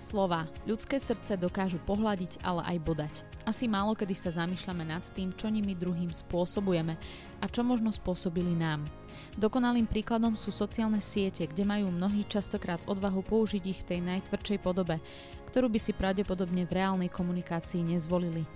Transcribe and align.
Slova. 0.00 0.48
Ľudské 0.64 0.96
srdce 0.96 1.36
dokážu 1.36 1.76
pohľadiť, 1.84 2.40
ale 2.40 2.64
aj 2.64 2.78
bodať. 2.88 3.14
Asi 3.44 3.68
málo 3.68 3.92
kedy 3.92 4.16
sa 4.16 4.32
zamýšľame 4.32 4.88
nad 4.88 5.04
tým, 5.12 5.28
čo 5.36 5.52
nimi 5.52 5.76
druhým 5.76 6.08
spôsobujeme 6.08 6.96
a 7.36 7.44
čo 7.44 7.60
možno 7.60 7.92
spôsobili 7.92 8.56
nám. 8.56 8.88
Dokonalým 9.36 9.84
príkladom 9.84 10.32
sú 10.40 10.48
sociálne 10.56 11.04
siete, 11.04 11.44
kde 11.44 11.68
majú 11.68 11.92
mnohí 11.92 12.24
častokrát 12.24 12.80
odvahu 12.88 13.20
použiť 13.20 13.62
ich 13.68 13.84
v 13.84 13.88
tej 13.92 14.00
najtvrdšej 14.08 14.58
podobe, 14.64 15.04
ktorú 15.52 15.68
by 15.68 15.76
si 15.76 15.92
pravdepodobne 15.92 16.64
v 16.64 16.80
reálnej 16.80 17.12
komunikácii 17.12 17.84
nezvolili. 17.84 18.48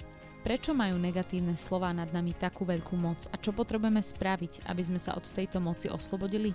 Prečo 0.45 0.77
majú 0.77 1.01
negatívne 1.01 1.57
slová 1.57 1.89
nad 1.97 2.13
nami 2.13 2.37
takú 2.37 2.69
veľkú 2.69 3.01
moc 3.01 3.25
a 3.33 3.41
čo 3.41 3.57
potrebujeme 3.57 4.05
spraviť, 4.05 4.69
aby 4.69 4.83
sme 4.85 5.01
sa 5.01 5.17
od 5.17 5.25
tejto 5.25 5.57
moci 5.57 5.89
oslobodili? 5.89 6.53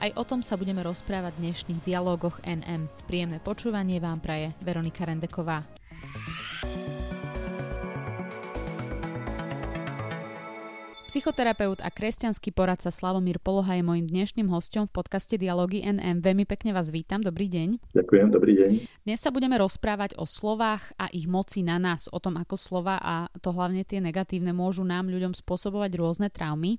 Aj 0.00 0.08
o 0.16 0.24
tom 0.24 0.40
sa 0.40 0.56
budeme 0.56 0.80
rozprávať 0.80 1.36
v 1.36 1.52
dnešných 1.52 1.84
dialógoch 1.84 2.40
NM. 2.40 2.88
Príjemné 3.04 3.36
počúvanie 3.44 4.00
vám 4.00 4.24
praje 4.24 4.56
Veronika 4.64 5.04
Rendeková. 5.04 5.60
Psychoterapeut 11.18 11.82
a 11.82 11.90
kresťanský 11.90 12.54
poradca 12.54 12.94
Slavomír 12.94 13.42
Poloha 13.42 13.74
je 13.74 13.82
môjim 13.82 14.06
dnešným 14.06 14.46
hostom 14.54 14.86
v 14.86 15.02
podcaste 15.02 15.34
Dialógy 15.34 15.82
NM. 15.82 16.22
Veľmi 16.22 16.46
pekne 16.46 16.70
vás 16.70 16.94
vítam, 16.94 17.18
dobrý 17.18 17.50
deň. 17.50 17.90
Ďakujem, 17.90 18.26
dobrý 18.30 18.52
deň. 18.54 18.70
Dnes 19.02 19.18
sa 19.18 19.34
budeme 19.34 19.58
rozprávať 19.58 20.14
o 20.14 20.22
slovách 20.22 20.94
a 20.94 21.10
ich 21.10 21.26
moci 21.26 21.66
na 21.66 21.82
nás, 21.82 22.06
o 22.06 22.22
tom, 22.22 22.38
ako 22.38 22.54
slova 22.54 23.02
a 23.02 23.26
to 23.42 23.50
hlavne 23.50 23.82
tie 23.82 23.98
negatívne 23.98 24.54
môžu 24.54 24.86
nám 24.86 25.10
ľuďom 25.10 25.34
spôsobovať 25.34 25.90
rôzne 25.98 26.30
traumy. 26.30 26.78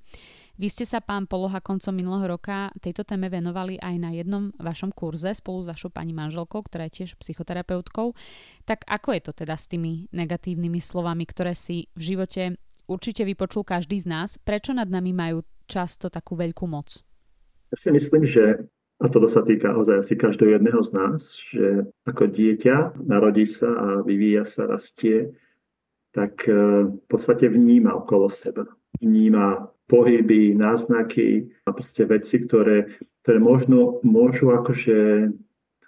Vy 0.56 0.72
ste 0.72 0.88
sa, 0.88 1.04
pán 1.04 1.28
Poloha, 1.28 1.60
koncom 1.60 1.92
minulého 1.92 2.40
roka 2.40 2.72
tejto 2.80 3.04
téme 3.04 3.28
venovali 3.28 3.76
aj 3.76 3.96
na 4.00 4.16
jednom 4.16 4.56
vašom 4.56 4.96
kurze 4.96 5.36
spolu 5.36 5.68
s 5.68 5.76
vašou 5.76 5.92
pani 5.92 6.16
manželkou, 6.16 6.64
ktorá 6.64 6.88
je 6.88 7.04
tiež 7.04 7.20
psychoterapeutkou. 7.20 8.16
Tak 8.64 8.88
ako 8.88 9.20
je 9.20 9.22
to 9.28 9.32
teda 9.36 9.60
s 9.60 9.68
tými 9.68 10.08
negatívnymi 10.16 10.80
slovami, 10.80 11.28
ktoré 11.28 11.52
si 11.52 11.92
v 12.00 12.16
živote 12.16 12.56
určite 12.90 13.22
vypočul 13.22 13.62
každý 13.62 14.02
z 14.02 14.10
nás. 14.10 14.30
Prečo 14.42 14.74
nad 14.74 14.90
nami 14.90 15.14
majú 15.14 15.46
často 15.70 16.10
takú 16.10 16.34
veľkú 16.34 16.66
moc? 16.66 17.06
Ja 17.70 17.78
si 17.78 17.94
myslím, 17.94 18.26
že 18.26 18.66
a 19.00 19.08
toto 19.08 19.32
sa 19.32 19.46
týka 19.48 19.72
ozaj 19.72 20.04
asi 20.04 20.14
každého 20.20 20.60
jedného 20.60 20.82
z 20.84 20.92
nás, 20.92 21.24
že 21.56 21.88
ako 22.04 22.36
dieťa 22.36 23.00
narodí 23.08 23.48
sa 23.48 23.70
a 23.72 23.88
vyvíja 24.04 24.44
sa, 24.44 24.68
rastie, 24.68 25.32
tak 26.12 26.44
e, 26.44 26.52
v 26.92 27.06
podstate 27.08 27.48
vníma 27.48 27.96
okolo 27.96 28.28
seba. 28.28 28.68
Vníma 29.00 29.72
pohyby, 29.88 30.52
náznaky 30.52 31.48
a 31.64 31.72
proste 31.72 32.04
veci, 32.12 32.44
ktoré, 32.44 32.92
ktoré 33.24 33.40
možno 33.40 34.04
môžu 34.04 34.52
akože 34.52 35.32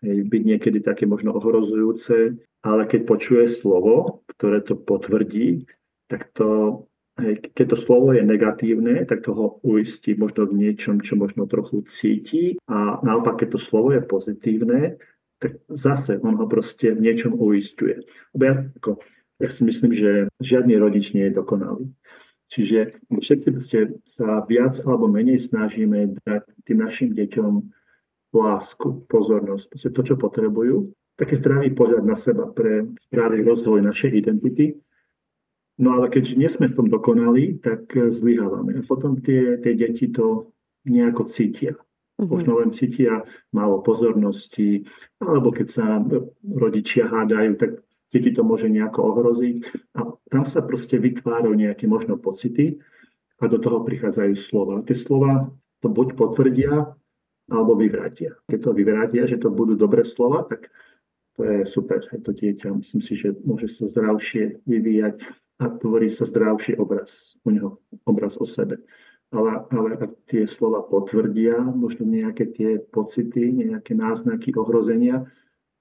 byť 0.01 0.41
niekedy 0.41 0.81
také 0.81 1.05
možno 1.05 1.37
ohrozujúce, 1.37 2.33
ale 2.65 2.81
keď 2.89 3.01
počuje 3.05 3.45
slovo, 3.49 4.25
ktoré 4.33 4.65
to 4.65 4.73
potvrdí, 4.73 5.69
tak 6.09 6.33
to 6.33 6.81
keď 7.19 7.65
to 7.75 7.77
slovo 7.77 8.15
je 8.15 8.23
negatívne, 8.23 9.03
tak 9.05 9.21
to 9.27 9.35
ho 9.35 9.47
uistí 9.61 10.15
možno 10.15 10.47
v 10.47 10.57
niečom, 10.67 11.03
čo 11.03 11.19
možno 11.19 11.45
trochu 11.45 11.83
cíti. 11.91 12.55
A 12.71 13.03
naopak, 13.03 13.43
keď 13.43 13.57
to 13.57 13.59
slovo 13.59 13.91
je 13.91 14.01
pozitívne, 14.01 14.95
tak 15.41 15.57
zase 15.67 16.21
on 16.21 16.37
ho 16.37 16.45
proste 16.47 16.93
v 16.93 17.01
niečom 17.01 17.33
uistuje. 17.35 18.05
Ja, 18.37 18.63
ako, 18.77 19.01
ja 19.41 19.49
si 19.49 19.61
myslím, 19.65 19.91
že 19.91 20.29
žiadny 20.39 20.77
rodič 20.77 21.11
nie 21.17 21.27
je 21.29 21.37
dokonalý. 21.37 21.89
Čiže 22.51 22.99
všetci 23.07 23.47
sa 24.11 24.43
viac 24.43 24.83
alebo 24.83 25.07
menej 25.07 25.39
snažíme 25.39 26.19
dať 26.27 26.43
tým 26.67 26.83
našim 26.83 27.15
deťom 27.15 27.51
lásku, 28.31 29.07
pozornosť, 29.07 29.75
to, 29.75 30.01
čo 30.03 30.15
potrebujú, 30.19 30.91
taký 31.15 31.39
zdravý 31.39 31.71
pohľad 31.75 32.03
na 32.03 32.15
seba 32.19 32.47
pre 32.51 32.87
zdravý 33.11 33.43
rozvoj 33.43 33.83
našej 33.83 34.11
identity 34.15 34.75
No 35.79 35.97
ale 35.97 36.11
keďže 36.11 36.35
nie 36.35 36.49
sme 36.51 36.67
v 36.67 36.77
tom 36.77 36.87
dokonali, 36.91 37.61
tak 37.63 37.87
eh, 37.95 38.11
zlyhávame. 38.11 38.79
A 38.79 38.81
potom 38.83 39.19
tie, 39.23 39.59
tie 39.61 39.73
deti 39.77 40.11
to 40.11 40.51
nejako 40.83 41.29
cítia. 41.29 41.77
Uh-huh. 42.19 42.27
Možno 42.37 42.59
len 42.59 42.75
cítia 42.75 43.23
málo 43.55 43.81
pozornosti, 43.81 44.85
alebo 45.21 45.53
keď 45.53 45.67
sa 45.71 45.85
rodičia 46.43 47.07
hádajú, 47.07 47.57
tak 47.57 47.81
deti 48.11 48.35
to 48.35 48.43
môže 48.43 48.67
nejako 48.67 49.15
ohroziť. 49.15 49.55
A 49.97 50.11
tam 50.29 50.43
sa 50.45 50.61
proste 50.61 50.99
vytvárajú 50.99 51.55
nejaké 51.55 51.87
možno 51.87 52.19
pocity 52.19 52.77
a 53.41 53.47
do 53.49 53.57
toho 53.57 53.81
prichádzajú 53.81 54.33
slova. 54.37 54.85
Tie 54.85 54.93
slova 54.93 55.49
to 55.81 55.89
buď 55.89 56.13
potvrdia, 56.13 56.93
alebo 57.51 57.75
vyvrátia. 57.75 58.37
Keď 58.47 58.59
to 58.63 58.71
vyvrátia, 58.71 59.23
že 59.27 59.41
to 59.41 59.51
budú 59.51 59.75
dobré 59.75 60.07
slova, 60.07 60.47
tak 60.47 60.71
to 61.35 61.43
je 61.43 61.65
super. 61.67 61.99
Je 61.99 62.21
to 62.23 62.31
dieťa, 62.31 62.69
myslím 62.79 63.01
si, 63.03 63.13
že 63.19 63.35
môže 63.43 63.67
sa 63.73 63.91
zdravšie 63.91 64.63
vyvíjať 64.63 65.19
a 65.61 65.69
tvorí 65.77 66.09
sa 66.09 66.25
zdravší 66.25 66.81
obraz 66.81 67.37
u 67.45 67.53
neho, 67.53 67.77
obraz 68.09 68.33
o 68.41 68.49
sebe. 68.49 68.81
Ale, 69.31 69.63
ale 69.71 69.95
ak 69.95 70.11
tie 70.27 70.43
slova 70.43 70.83
potvrdia 70.83 71.55
možno 71.61 72.03
nejaké 72.03 72.51
tie 72.51 72.81
pocity, 72.91 73.53
nejaké 73.53 73.95
náznaky 73.95 74.51
ohrozenia, 74.57 75.23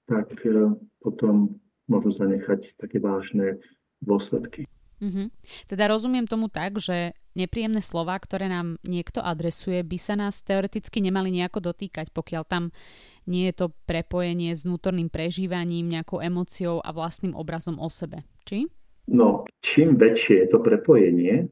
tak 0.07 0.31
e, 0.47 0.71
potom 1.03 1.59
môžu 1.89 2.15
zanechať 2.15 2.79
také 2.79 3.03
vážne 3.03 3.59
dôsledky. 3.99 4.69
Mm-hmm. 5.01 5.27
Teda 5.67 5.89
rozumiem 5.89 6.29
tomu 6.29 6.47
tak, 6.47 6.77
že 6.77 7.17
nepríjemné 7.33 7.81
slova, 7.81 8.15
ktoré 8.21 8.47
nám 8.47 8.77
niekto 8.85 9.19
adresuje, 9.19 9.81
by 9.81 9.97
sa 9.97 10.13
nás 10.15 10.45
teoreticky 10.45 11.01
nemali 11.01 11.33
nejako 11.33 11.73
dotýkať, 11.73 12.13
pokiaľ 12.13 12.43
tam 12.45 12.69
nie 13.25 13.49
je 13.49 13.65
to 13.65 13.73
prepojenie 13.89 14.53
s 14.53 14.63
vnútorným 14.63 15.09
prežívaním, 15.09 15.89
nejakou 15.89 16.21
emóciou 16.21 16.79
a 16.85 16.93
vlastným 16.93 17.33
obrazom 17.33 17.81
o 17.81 17.89
sebe. 17.89 18.23
Či? 18.45 18.69
No, 19.09 19.49
čím 19.65 19.97
väčšie 19.97 20.45
je 20.45 20.47
to 20.51 20.59
prepojenie, 20.61 21.49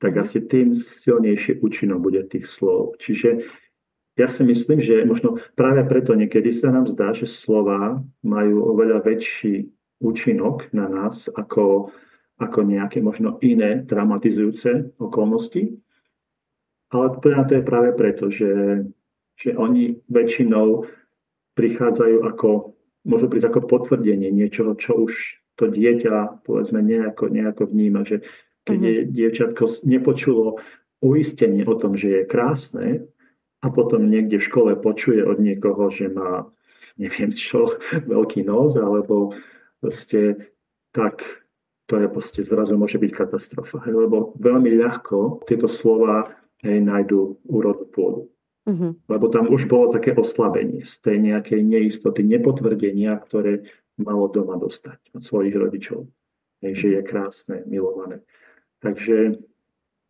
tak 0.00 0.16
mhm. 0.16 0.20
asi 0.22 0.38
tým 0.44 0.68
silnejšie 0.76 1.60
účinok 1.60 1.98
bude 2.00 2.22
tých 2.28 2.48
slov. 2.48 2.96
Čiže 3.00 3.44
ja 4.16 4.32
si 4.32 4.42
myslím, 4.48 4.80
že 4.80 5.04
možno 5.04 5.36
práve 5.60 5.84
preto 5.84 6.16
niekedy 6.16 6.56
sa 6.56 6.72
nám 6.72 6.88
zdá, 6.88 7.12
že 7.12 7.28
slova 7.28 8.00
majú 8.24 8.64
oveľa 8.72 9.04
väčší 9.04 9.68
účinok 10.00 10.72
na 10.72 10.88
nás 10.88 11.28
ako, 11.36 11.92
ako 12.40 12.58
nejaké 12.64 13.04
možno 13.04 13.36
iné 13.44 13.84
traumatizujúce 13.84 14.96
okolnosti. 14.96 15.68
Ale 16.96 17.06
to 17.20 17.52
je 17.60 17.62
práve 17.64 17.92
preto, 17.92 18.32
že, 18.32 18.84
že 19.36 19.52
oni 19.52 20.00
väčšinou 20.08 20.88
prichádzajú 21.56 22.24
ako, 22.24 22.72
môžu 23.04 23.26
prísť 23.28 23.52
ako 23.52 23.68
potvrdenie 23.68 24.32
niečoho, 24.32 24.76
čo 24.80 25.08
už 25.08 25.12
to 25.56 25.72
dieťa 25.72 26.44
povedzme 26.44 26.80
nejako, 26.84 27.32
nejako 27.32 27.68
vníma, 27.72 28.04
že 28.04 28.24
keď 28.66 28.80
uh-huh. 28.80 29.04
dievčatko 29.12 29.64
nepočulo 29.88 30.60
uistenie 31.00 31.64
o 31.64 31.74
tom, 31.76 31.96
že 31.96 32.08
je 32.08 32.22
krásne 32.28 32.86
a 33.64 33.66
potom 33.72 34.08
niekde 34.08 34.40
v 34.40 34.46
škole 34.48 34.72
počuje 34.76 35.24
od 35.24 35.40
niekoho, 35.40 35.88
že 35.88 36.12
má 36.12 36.48
neviem 36.96 37.32
čo, 37.36 37.76
veľký 38.12 38.44
nos 38.44 38.76
alebo 38.76 39.36
proste 39.80 40.52
tak 40.92 41.20
to 41.86 42.02
je 42.02 42.08
proste 42.10 42.42
zrazu 42.42 42.74
môže 42.74 42.98
byť 42.98 43.12
katastrofa. 43.14 43.78
Lebo 43.86 44.34
veľmi 44.42 44.74
ľahko 44.82 45.46
tieto 45.46 45.70
slova 45.70 46.34
hej, 46.66 46.82
nájdú 46.82 47.38
úrodnú 47.46 47.86
pôdu. 47.94 48.20
Uh-huh. 48.66 48.98
Lebo 49.06 49.30
tam 49.30 49.46
už 49.54 49.70
bolo 49.70 49.94
také 49.94 50.10
oslabenie 50.10 50.82
z 50.82 50.98
tej 50.98 51.22
nejakej 51.22 51.62
neistoty, 51.62 52.26
nepotvrdenia, 52.26 53.14
ktoré 53.22 53.62
malo 53.96 54.28
doma 54.28 54.60
dostať 54.60 55.16
od 55.16 55.22
svojich 55.24 55.56
rodičov. 55.56 56.08
Hej, 56.64 56.72
že 56.76 56.86
je 56.96 57.00
krásne, 57.04 57.56
milované. 57.68 58.24
Takže 58.80 59.36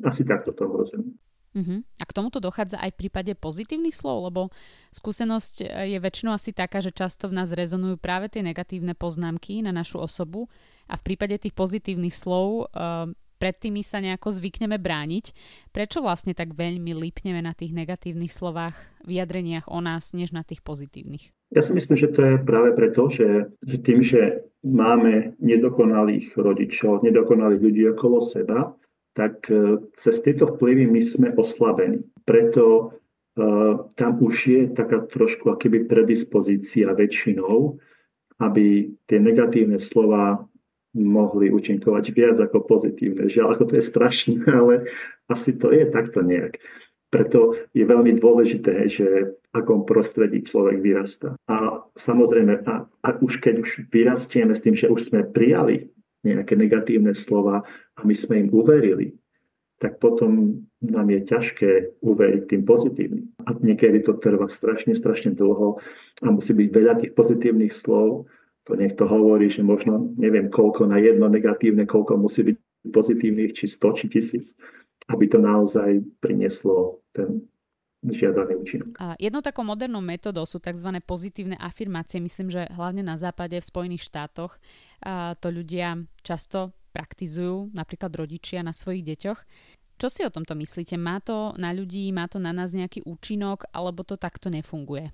asi 0.03 0.23
takto 0.27 0.55
to 0.55 0.67
rozumiem. 0.67 1.15
Uh-huh. 1.57 1.81
A 1.97 2.05
k 2.05 2.13
tomuto 2.13 2.37
dochádza 2.37 2.77
aj 2.77 2.93
v 2.93 3.09
prípade 3.09 3.33
pozitívnych 3.33 3.97
slov, 3.97 4.29
lebo 4.29 4.53
skúsenosť 4.93 5.65
je 5.89 5.97
väčšinou 5.97 6.37
asi 6.37 6.53
taká, 6.53 6.85
že 6.85 6.93
často 6.93 7.33
v 7.33 7.41
nás 7.41 7.49
rezonujú 7.49 7.97
práve 7.97 8.29
tie 8.29 8.45
negatívne 8.45 8.93
poznámky 8.93 9.65
na 9.65 9.73
našu 9.73 9.97
osobu 9.97 10.53
a 10.85 11.01
v 11.01 11.03
prípade 11.09 11.41
tých 11.41 11.57
pozitívnych 11.57 12.13
slov 12.13 12.69
uh, 12.69 13.09
pred 13.41 13.57
tými 13.57 13.81
sa 13.81 14.05
nejako 14.05 14.37
zvykneme 14.37 14.77
brániť. 14.77 15.33
Prečo 15.73 16.05
vlastne 16.05 16.37
tak 16.37 16.53
veľmi 16.57 16.93
lípneme 16.93 17.41
na 17.41 17.57
tých 17.57 17.73
negatívnych 17.73 18.33
slovách, 18.33 18.77
vyjadreniach 19.05 19.69
o 19.69 19.81
nás, 19.81 20.13
než 20.13 20.37
na 20.37 20.45
tých 20.45 20.61
pozitívnych? 20.61 21.36
Ja 21.55 21.63
si 21.63 21.71
myslím, 21.75 21.97
že 21.97 22.11
to 22.11 22.21
je 22.23 22.35
práve 22.43 22.75
preto, 22.75 23.07
že, 23.11 23.51
tým, 23.87 24.03
že 24.03 24.43
máme 24.67 25.39
nedokonalých 25.39 26.35
rodičov, 26.35 27.07
nedokonalých 27.07 27.63
ľudí 27.63 27.83
okolo 27.95 28.27
seba, 28.27 28.75
tak 29.15 29.47
e, 29.47 29.79
cez 29.95 30.19
tieto 30.27 30.51
vplyvy 30.59 30.91
my 30.91 31.03
sme 31.07 31.29
oslabení. 31.39 32.03
Preto 32.27 32.91
uh, 33.39 33.87
tam 33.95 34.19
už 34.19 34.35
je 34.51 34.63
taká 34.75 35.07
trošku 35.07 35.47
akoby 35.55 35.87
predispozícia 35.87 36.91
väčšinou, 36.91 37.79
aby 38.43 38.91
tie 39.07 39.19
negatívne 39.23 39.79
slova 39.79 40.43
mohli 40.97 41.53
účinkovať 41.53 42.05
viac 42.17 42.37
ako 42.41 42.65
pozitívne. 42.65 43.29
Žiaľ, 43.29 43.49
ako 43.55 43.65
to 43.71 43.75
je 43.79 43.85
strašné, 43.85 44.43
ale 44.61 44.91
asi 45.31 45.55
to 45.55 45.71
je 45.71 45.87
takto 45.87 46.25
nejak. 46.25 46.59
Preto 47.17 47.57
je 47.73 47.81
veľmi 47.81 48.21
dôležité, 48.21 48.93
že 48.93 49.33
v 49.33 49.53
akom 49.57 49.89
prostredí 49.89 50.45
človek 50.45 50.85
vyrastá. 50.85 51.33
A 51.49 51.81
samozrejme, 51.97 52.61
a, 52.69 52.85
a 52.85 53.09
už 53.25 53.41
keď 53.41 53.65
už 53.65 53.89
vyrastieme 53.89 54.53
s 54.53 54.61
tým, 54.61 54.77
že 54.77 54.93
už 54.93 55.09
sme 55.09 55.25
prijali 55.25 55.89
nejaké 56.29 56.61
negatívne 56.61 57.17
slova 57.17 57.65
a 57.97 58.01
my 58.05 58.13
sme 58.13 58.45
im 58.45 58.49
uverili, 58.53 59.17
tak 59.81 59.97
potom 59.97 60.61
nám 60.85 61.09
je 61.09 61.25
ťažké 61.25 61.71
uveriť 62.05 62.43
tým 62.53 62.63
pozitívnym. 62.69 63.33
A 63.49 63.57
niekedy 63.65 64.05
to 64.05 64.21
trvá 64.21 64.53
strašne, 64.53 64.93
strašne 64.93 65.33
dlho 65.33 65.81
a 66.21 66.29
musí 66.29 66.53
byť 66.53 66.69
veľa 66.69 66.95
tých 67.01 67.17
pozitívnych 67.17 67.73
slov. 67.73 68.29
To 68.69 68.77
niekto 68.77 69.09
hovorí, 69.09 69.49
že 69.49 69.65
možno 69.65 70.13
neviem 70.21 70.53
koľko 70.53 70.85
na 70.85 71.01
jedno 71.01 71.33
negatívne, 71.33 71.89
koľko 71.89 72.21
musí 72.21 72.45
byť 72.45 72.57
pozitívnych, 72.93 73.57
či 73.57 73.73
100, 73.73 74.05
či 74.05 74.07
tisíc 74.13 74.53
aby 75.09 75.25
to 75.31 75.39
naozaj 75.39 76.03
prinieslo 76.19 76.99
ten 77.17 77.49
žiadaný 78.05 78.53
účinok. 78.61 79.01
A 79.01 79.17
jednou 79.17 79.41
takou 79.41 79.65
modernou 79.65 80.05
metodou 80.05 80.45
sú 80.45 80.61
tzv. 80.61 81.01
pozitívne 81.03 81.57
afirmácie. 81.57 82.21
Myslím, 82.21 82.53
že 82.53 82.69
hlavne 82.77 83.01
na 83.01 83.17
západe, 83.17 83.57
v 83.57 83.65
Spojených 83.65 84.07
štátoch 84.07 84.61
to 85.41 85.49
ľudia 85.49 86.05
často 86.21 86.77
praktizujú, 86.95 87.73
napríklad 87.73 88.13
rodičia 88.15 88.61
na 88.61 88.77
svojich 88.77 89.03
deťoch. 89.03 89.41
Čo 89.97 90.13
si 90.13 90.21
o 90.29 90.31
tomto 90.31 90.53
myslíte? 90.53 91.01
Má 91.01 91.25
to 91.25 91.57
na 91.57 91.73
ľudí, 91.73 92.13
má 92.13 92.29
to 92.29 92.37
na 92.37 92.53
nás 92.53 92.77
nejaký 92.77 93.01
účinok, 93.09 93.65
alebo 93.73 94.05
to 94.05 94.21
takto 94.21 94.53
nefunguje? 94.53 95.09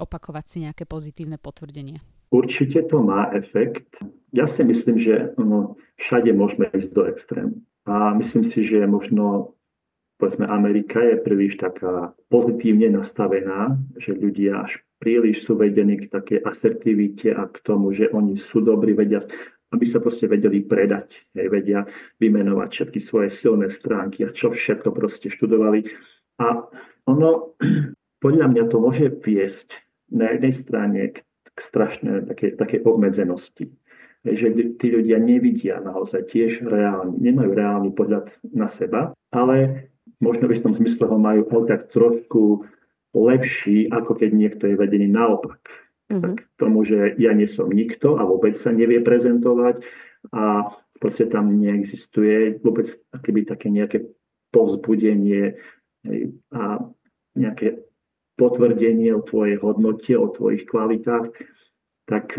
Opakovať 0.00 0.44
si 0.48 0.56
nejaké 0.64 0.88
pozitívne 0.88 1.36
potvrdenie. 1.36 2.00
Určite 2.32 2.88
to 2.88 3.04
má 3.04 3.28
efekt. 3.36 3.92
Ja 4.32 4.48
si 4.48 4.64
myslím, 4.64 4.96
že 4.96 5.36
no, 5.36 5.76
všade 6.00 6.32
môžeme 6.32 6.72
ísť 6.72 6.90
do 6.96 7.04
extrému. 7.04 7.60
A 7.84 8.16
myslím 8.16 8.48
si, 8.48 8.64
že 8.64 8.88
možno 8.88 9.52
povedzme 10.22 10.46
Amerika 10.46 11.02
je 11.02 11.18
príliš 11.18 11.58
taká 11.58 12.14
pozitívne 12.30 12.94
nastavená, 12.94 13.74
že 13.98 14.14
ľudia 14.14 14.62
až 14.62 14.78
príliš 15.02 15.42
sú 15.42 15.58
vedení 15.58 15.98
k 15.98 16.14
takej 16.14 16.46
asertivite 16.46 17.34
a 17.34 17.50
k 17.50 17.58
tomu, 17.66 17.90
že 17.90 18.06
oni 18.14 18.38
sú 18.38 18.62
dobrí, 18.62 18.94
vedia, 18.94 19.26
aby 19.74 19.82
sa 19.82 19.98
proste 19.98 20.30
vedeli 20.30 20.62
predať, 20.62 21.26
hej, 21.34 21.50
vedia 21.50 21.82
vymenovať 22.22 22.68
všetky 22.70 23.02
svoje 23.02 23.34
silné 23.34 23.66
stránky 23.74 24.22
a 24.22 24.30
čo 24.30 24.54
všetko 24.54 24.94
proste 24.94 25.26
študovali. 25.26 25.90
A 26.38 26.70
ono, 27.10 27.58
podľa 28.22 28.46
mňa 28.46 28.64
to 28.70 28.78
môže 28.78 29.10
viesť 29.26 29.74
na 30.14 30.38
jednej 30.38 30.54
strane 30.54 31.00
k, 31.18 31.26
k 31.26 31.58
strašnej 31.58 32.30
také, 32.30 32.54
také 32.54 32.78
obmedzenosti 32.78 33.74
že 34.22 34.54
tí 34.78 34.86
ľudia 34.86 35.18
nevidia 35.18 35.82
naozaj 35.82 36.30
tiež 36.30 36.62
reálne, 36.62 37.18
nemajú 37.18 37.50
reálny 37.58 37.90
pohľad 37.90 38.30
na 38.54 38.70
seba, 38.70 39.10
ale 39.34 39.90
možno 40.18 40.50
v 40.50 40.54
istom 40.58 40.72
zmysle 40.74 41.06
ho 41.06 41.18
majú 41.18 41.46
tak 41.66 41.90
trošku 41.90 42.66
lepší, 43.12 43.92
ako 43.92 44.16
keď 44.16 44.30
niekto 44.32 44.64
je 44.70 44.76
vedený 44.76 45.08
naopak. 45.12 45.60
Mm-hmm. 46.08 46.22
Tak 46.22 46.36
tomu, 46.60 46.84
že 46.84 47.16
ja 47.16 47.32
nie 47.32 47.48
som 47.48 47.68
nikto 47.72 48.20
a 48.20 48.26
vôbec 48.26 48.56
sa 48.56 48.72
nevie 48.72 49.00
prezentovať 49.00 49.84
a 50.32 50.74
proste 51.00 51.26
tam 51.26 51.58
neexistuje 51.58 52.62
vôbec 52.62 52.88
akéby 53.10 53.48
také 53.48 53.72
nejaké 53.72 54.06
povzbudenie 54.52 55.56
a 56.52 56.62
nejaké 57.32 57.82
potvrdenie 58.36 59.10
o 59.16 59.24
tvojej 59.24 59.56
hodnote, 59.60 60.12
o 60.18 60.28
tvojich 60.28 60.68
kvalitách, 60.68 61.32
tak 62.06 62.36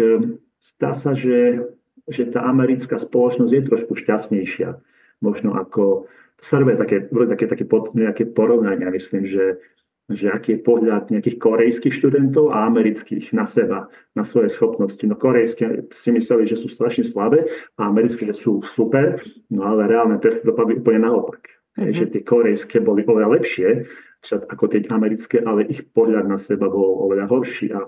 zdá 0.61 0.91
sa, 0.93 1.17
že, 1.17 1.65
že 2.05 2.29
tá 2.29 2.45
americká 2.45 2.99
spoločnosť 2.99 3.51
je 3.51 3.67
trošku 3.67 3.93
šťastnejšia. 3.97 4.77
Možno 5.23 5.55
ako, 5.55 6.11
robia 6.51 6.75
také, 6.75 7.07
také, 7.07 7.45
také 7.47 7.63
pod, 7.63 7.95
nejaké 7.95 8.35
porovnania, 8.35 8.91
myslím, 8.91 9.23
že, 9.29 9.63
že 10.11 10.27
aký 10.27 10.59
je 10.59 10.65
pohľad 10.65 11.07
nejakých 11.07 11.39
korejských 11.39 11.95
študentov 11.95 12.51
a 12.51 12.67
amerických 12.67 13.31
na 13.31 13.47
seba, 13.47 13.87
na 14.17 14.27
svoje 14.27 14.51
schopnosti. 14.51 15.01
No 15.07 15.15
korejské 15.15 15.87
si 15.95 16.09
mysleli, 16.11 16.43
že 16.43 16.59
sú 16.59 16.67
strašne 16.67 17.07
slabé 17.07 17.47
a 17.79 17.87
americké, 17.87 18.27
že 18.27 18.35
sú 18.35 18.59
super, 18.67 19.23
no 19.47 19.63
ale 19.63 19.87
reálne 19.87 20.19
testy 20.19 20.43
dopadli 20.43 20.83
úplne 20.83 21.07
naopak. 21.07 21.47
Mm-hmm. 21.79 21.95
Že 21.95 22.05
tie 22.11 22.21
korejské 22.21 22.77
boli 22.83 23.07
oveľa 23.07 23.39
lepšie 23.39 23.87
ako 24.31 24.71
tie 24.71 24.87
americké, 24.87 25.43
ale 25.43 25.67
ich 25.67 25.83
pohľad 25.91 26.31
na 26.31 26.39
seba 26.39 26.71
bol 26.71 27.03
oveľa 27.07 27.27
horší. 27.27 27.75
A, 27.75 27.83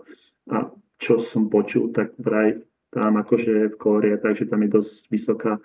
a 0.51 0.57
čo 0.99 1.23
som 1.23 1.47
počul, 1.47 1.95
tak 1.95 2.11
vraj 2.19 2.59
tam 2.91 3.19
akože 3.19 3.71
v 3.71 3.75
Kóre, 3.79 4.15
takže 4.19 4.47
tam 4.47 4.63
je 4.63 4.69
dosť 4.79 5.03
vysoká 5.11 5.59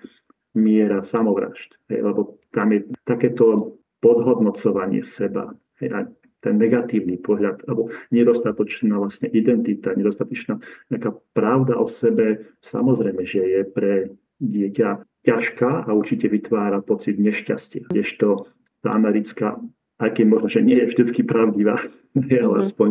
miera 0.55 1.05
samovražd. 1.05 1.77
Hej, 1.91 2.01
lebo 2.03 2.41
tam 2.51 2.75
je 2.75 2.87
takéto 3.07 3.77
podhodnocovanie 4.03 5.05
seba. 5.07 5.55
Hej, 5.79 5.91
a 5.95 6.01
ten 6.41 6.57
negatívny 6.57 7.21
pohľad, 7.21 7.69
alebo 7.69 7.93
nedostatočná 8.09 8.97
vlastne 8.97 9.29
identita, 9.29 9.93
nedostatočná 9.93 10.57
nejaká 10.89 11.13
pravda 11.37 11.77
o 11.77 11.85
sebe, 11.87 12.57
samozrejme, 12.65 13.23
že 13.29 13.41
je 13.45 13.63
pre 13.69 13.93
dieťa 14.41 15.05
ťažká 15.29 15.85
a 15.85 15.91
určite 15.93 16.33
vytvára 16.33 16.81
pocit 16.81 17.21
nešťastia. 17.21 17.93
Kdežto 17.93 18.49
tá 18.81 18.97
americká 18.97 19.61
aj 20.01 20.11
keď 20.17 20.25
možno, 20.27 20.49
že 20.49 20.65
nie 20.65 20.81
je 20.81 20.97
vždy 20.97 21.23
pravdivá, 21.29 21.77
ale 22.17 22.57
uh-huh. 22.57 22.67
aspoň 22.67 22.89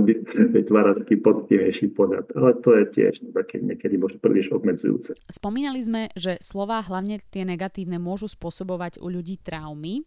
vytvára 0.53 0.93
taký 0.93 1.17
pozitívnejší 1.17 1.97
pohľad. 1.97 2.29
Ale 2.37 2.61
to 2.61 2.69
je 2.77 2.83
tiež 2.93 3.13
také 3.33 3.57
niekedy 3.59 3.97
možno 3.97 4.21
príliš 4.21 4.53
obmedzujúce. 4.53 5.17
Spomínali 5.25 5.81
sme, 5.81 6.13
že 6.13 6.37
slova, 6.39 6.85
hlavne 6.85 7.17
tie 7.33 7.43
negatívne, 7.43 7.97
môžu 7.97 8.29
spôsobovať 8.29 9.01
u 9.01 9.09
ľudí 9.09 9.41
traumy. 9.41 10.05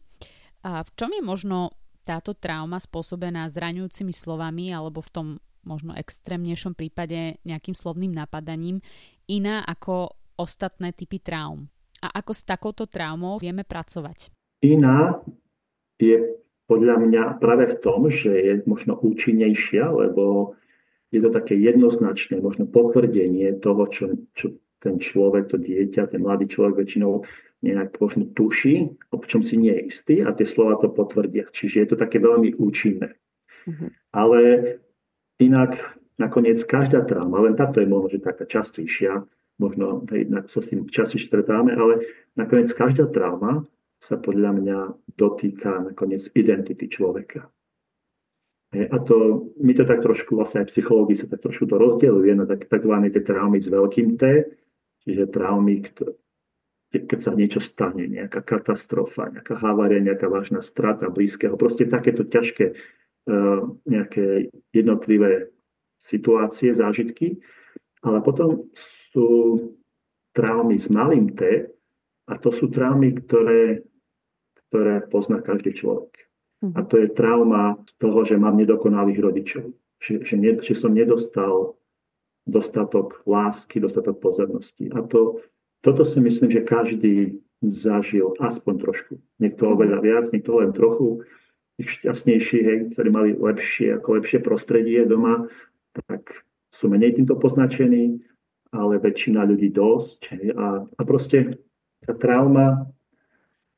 A 0.63 0.87
v 0.87 0.91
čom 0.95 1.11
je 1.11 1.23
možno 1.27 1.75
táto 2.07 2.39
trauma 2.39 2.79
spôsobená 2.79 3.51
zraňujúcimi 3.51 4.15
slovami 4.15 4.71
alebo 4.71 5.03
v 5.03 5.11
tom 5.11 5.27
možno 5.63 5.95
extrémnejšom 5.95 6.75
prípade 6.75 7.39
nejakým 7.47 7.75
slovným 7.75 8.11
napadaním 8.11 8.83
iná 9.31 9.63
ako 9.63 10.15
ostatné 10.39 10.95
typy 10.95 11.19
traum? 11.19 11.67
A 12.03 12.11
ako 12.19 12.35
s 12.35 12.43
takouto 12.43 12.91
traumou 12.91 13.39
vieme 13.39 13.63
pracovať? 13.63 14.35
Iná 14.63 15.23
je 16.03 16.42
podľa 16.73 16.97
mňa 17.05 17.23
práve 17.37 17.69
v 17.69 17.77
tom, 17.85 18.09
že 18.09 18.33
je 18.33 18.53
možno 18.65 18.97
účinnejšia, 18.97 19.93
lebo 19.93 20.57
je 21.13 21.21
to 21.21 21.29
také 21.29 21.53
jednoznačné, 21.61 22.41
možno 22.41 22.65
potvrdenie 22.65 23.61
toho, 23.61 23.85
čo, 23.93 24.17
čo 24.33 24.57
ten 24.81 24.97
človek, 24.97 25.53
to 25.53 25.61
dieťa, 25.61 26.09
ten 26.09 26.25
mladý 26.25 26.49
človek 26.49 26.81
väčšinou 26.81 27.29
nejak 27.61 28.01
možno 28.01 28.33
tuší, 28.33 28.89
o 29.13 29.21
čom 29.21 29.45
si 29.45 29.61
nie 29.61 29.77
je 29.77 29.83
istý 29.93 30.15
a 30.25 30.33
tie 30.33 30.49
slova 30.49 30.81
to 30.81 30.89
potvrdia. 30.89 31.53
Čiže 31.53 31.77
je 31.85 31.89
to 31.93 31.97
také 32.01 32.17
veľmi 32.17 32.57
účinné. 32.57 33.21
Uh-huh. 33.69 33.93
Ale 34.17 34.41
inak 35.37 35.77
nakoniec 36.17 36.65
každá 36.65 37.05
trauma, 37.05 37.45
len 37.45 37.53
táto 37.53 37.85
je 37.85 37.87
možno, 37.87 38.17
že 38.17 38.25
taká 38.25 38.49
častejšia, 38.49 39.29
možno 39.61 40.09
hej, 40.09 40.27
sa 40.49 40.65
s 40.65 40.73
tým 40.73 40.89
častejšie 40.89 41.29
stretáme, 41.29 41.77
ale 41.77 42.09
nakoniec 42.35 42.73
každá 42.73 43.13
trauma 43.13 43.69
sa 44.03 44.19
podľa 44.19 44.51
mňa 44.59 44.79
dotýka 45.15 45.95
nakoniec 45.95 46.27
identity 46.35 46.91
človeka. 46.91 47.47
A 48.73 48.97
to, 49.05 49.49
my 49.61 49.77
to 49.77 49.85
tak 49.85 50.03
trošku, 50.03 50.35
vlastne 50.35 50.65
aj 50.65 50.73
psychológii 50.75 51.23
sa 51.23 51.31
tak 51.31 51.45
trošku 51.45 51.69
to 51.71 51.77
rozdieluje 51.79 52.35
na 52.35 52.49
tzv. 52.49 52.95
tie 53.13 53.23
traumy 53.23 53.61
s 53.63 53.69
veľkým 53.69 54.17
T, 54.19 54.49
čiže 55.07 55.29
traumy, 55.29 55.87
keď 56.91 57.19
sa 57.21 57.37
niečo 57.37 57.61
stane, 57.61 58.09
nejaká 58.09 58.43
katastrofa, 58.43 59.29
nejaká 59.29 59.61
havária, 59.61 60.01
nejaká 60.01 60.27
vážna 60.27 60.65
strata 60.65 61.13
blízkeho, 61.13 61.55
proste 61.61 61.85
takéto 61.85 62.25
ťažké 62.25 62.73
uh, 62.73 63.61
nejaké 63.87 64.51
jednotlivé 64.73 65.53
situácie, 66.01 66.73
zážitky. 66.73 67.39
Ale 68.03 68.25
potom 68.25 68.73
sú 69.13 69.29
traumy 70.33 70.81
s 70.81 70.89
malým 70.89 71.37
T, 71.37 71.69
a 72.33 72.39
to 72.39 72.55
sú 72.55 72.71
traumy, 72.71 73.13
ktoré 73.21 73.85
ktoré 74.73 75.05
pozná 75.13 75.45
každý 75.45 75.77
človek. 75.77 76.17
A 76.65 76.81
mhm. 76.81 76.89
to 76.89 76.97
je 76.97 77.13
trauma 77.13 77.77
toho, 78.01 78.25
že 78.25 78.41
mám 78.41 78.57
nedokonalých 78.57 79.21
rodičov. 79.21 79.77
Že, 80.01 80.25
že, 80.25 80.35
ne, 80.41 80.57
že 80.65 80.73
som 80.73 80.97
nedostal 80.97 81.77
dostatok 82.49 83.21
lásky, 83.29 83.85
dostatok 83.85 84.19
pozornosti. 84.19 84.89
A 84.97 85.05
to, 85.05 85.45
toto 85.85 86.09
si 86.09 86.19
myslím, 86.25 86.49
že 86.49 86.65
každý 86.65 87.37
zažil 87.61 88.33
aspoň 88.41 88.75
trošku. 88.81 89.21
Niekto 89.45 89.69
mhm. 89.69 89.71
oveľa 89.77 89.99
viac, 90.01 90.25
niekto 90.33 90.57
len 90.57 90.73
trochu. 90.73 91.21
Šťastnejší, 91.77 92.59
hej, 92.63 92.79
ktorí 92.95 93.09
mali 93.13 93.31
lepšie, 93.37 94.01
ako 94.01 94.23
lepšie 94.23 94.39
prostredie 94.41 95.03
doma, 95.05 95.51
tak 96.09 96.47
sú 96.73 96.89
menej 96.89 97.19
týmto 97.19 97.35
poznačení, 97.37 98.23
ale 98.73 99.03
väčšina 99.03 99.45
ľudí 99.45 99.69
dosť. 99.75 100.19
Hej, 100.31 100.45
a, 100.57 100.67
a 100.89 101.03
proste 101.03 101.59
tá 102.07 102.15
trauma 102.15 102.87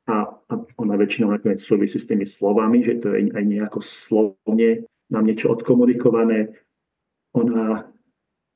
a, 0.04 0.28
a 0.28 0.52
ona 0.76 0.94
väčšinou 1.00 1.32
nakoniec 1.32 1.64
súvisí 1.64 1.96
s 1.96 2.08
tými 2.08 2.28
slovami, 2.28 2.84
že 2.84 3.00
to 3.00 3.12
je 3.16 3.32
aj 3.32 3.44
nejako 3.44 3.80
slovne 3.80 4.84
nám 5.08 5.25
niečo 5.25 5.52
odkomunikované. 5.52 6.52
Ona 7.37 7.88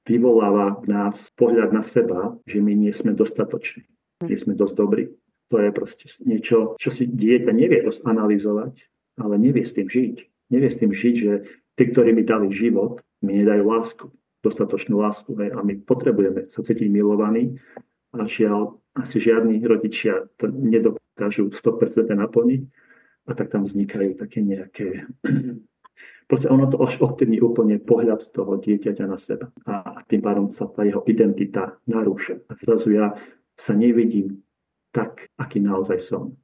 vyvoláva 0.05 0.81
v 0.85 0.87
nás 0.93 1.33
pohľad 1.37 1.73
na 1.73 1.85
seba, 1.85 2.37
že 2.49 2.61
my 2.61 2.73
nie 2.73 2.93
sme 2.93 3.13
dostatoční, 3.13 3.85
nie 4.25 4.37
sme 4.41 4.57
dosť 4.57 4.75
dobrí. 4.77 5.13
To 5.49 5.61
je 5.61 5.71
proste 5.73 6.07
niečo, 6.29 6.77
čo 6.77 6.93
si 6.93 7.09
dieťa 7.09 7.53
nevie 7.57 7.81
dosť 7.85 8.05
analyzovať 8.05 8.77
ale 9.19 9.35
nevie 9.39 9.67
s 9.67 9.75
tým 9.75 9.91
žiť. 9.91 10.17
Nevie 10.55 10.71
s 10.71 10.81
tým 10.81 10.95
žiť, 10.95 11.15
že 11.19 11.33
tí, 11.77 11.85
ktorí 11.91 12.15
mi 12.15 12.25
dali 12.25 12.49
život, 12.55 13.03
mi 13.21 13.43
nedajú 13.43 13.63
lásku, 13.67 14.07
dostatočnú 14.47 15.03
lásku. 15.03 15.35
Hej, 15.37 15.53
a 15.59 15.61
my 15.61 15.83
potrebujeme 15.85 16.47
sa 16.49 16.63
cítiť 16.63 16.89
milovaní 16.89 17.59
a 18.15 18.25
žiaľ, 18.25 18.79
asi 18.97 19.21
žiadni 19.21 19.61
rodičia 19.63 20.27
to 20.41 20.49
nedokážu 20.49 21.08
100% 21.27 21.59
naplniť 22.15 22.63
a 23.29 23.31
tak 23.35 23.51
tam 23.51 23.67
vznikajú 23.67 24.15
také 24.15 24.41
nejaké 24.41 24.87
Proste 26.29 26.53
ono 26.53 26.69
to 26.69 26.77
až 26.85 27.01
ovplyvní 27.01 27.41
úplne 27.41 27.81
pohľad 27.81 28.37
toho 28.37 28.61
dieťaťa 28.61 29.05
na 29.09 29.17
seba. 29.17 29.49
A 29.65 30.05
tým 30.13 30.21
pádom 30.21 30.53
sa 30.53 30.69
tá 30.69 30.85
jeho 30.85 31.01
identita 31.09 31.81
narúša. 31.89 32.37
A 32.53 32.55
zrazu 32.61 32.93
ja 32.93 33.17
sa 33.57 33.73
nevidím 33.73 34.45
tak, 34.93 35.33
aký 35.41 35.65
naozaj 35.65 36.05
som. 36.05 36.37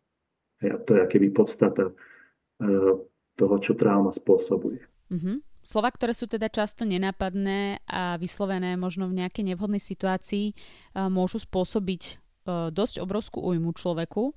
A 0.64 0.80
to 0.80 0.96
je 0.96 1.04
keby 1.04 1.36
podstata 1.36 1.92
uh, 1.92 2.96
toho, 3.36 3.56
čo 3.60 3.76
trauma 3.76 4.08
spôsobuje. 4.08 4.80
Mm-hmm. 5.12 5.36
Slova, 5.60 5.92
ktoré 5.92 6.16
sú 6.16 6.32
teda 6.32 6.48
často 6.48 6.88
nenápadné 6.88 7.84
a 7.84 8.16
vyslovené 8.16 8.80
možno 8.80 9.04
v 9.12 9.20
nejakej 9.20 9.52
nevhodnej 9.52 9.84
situácii, 9.84 10.56
uh, 10.56 11.12
môžu 11.12 11.44
spôsobiť 11.44 12.02
uh, 12.48 12.72
dosť 12.72 13.04
obrovskú 13.04 13.44
újmu 13.44 13.76
človeku. 13.76 14.32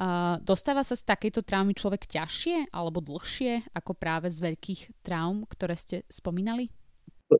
Uh, 0.00 0.40
dostáva 0.40 0.80
sa 0.80 0.96
z 0.96 1.04
takejto 1.04 1.44
traumy 1.44 1.76
človek 1.76 2.08
ťažšie 2.08 2.72
alebo 2.72 3.04
dlhšie 3.04 3.68
ako 3.76 3.92
práve 3.92 4.32
z 4.32 4.40
veľkých 4.40 5.04
traum, 5.04 5.44
ktoré 5.44 5.76
ste 5.76 6.08
spomínali? 6.08 6.72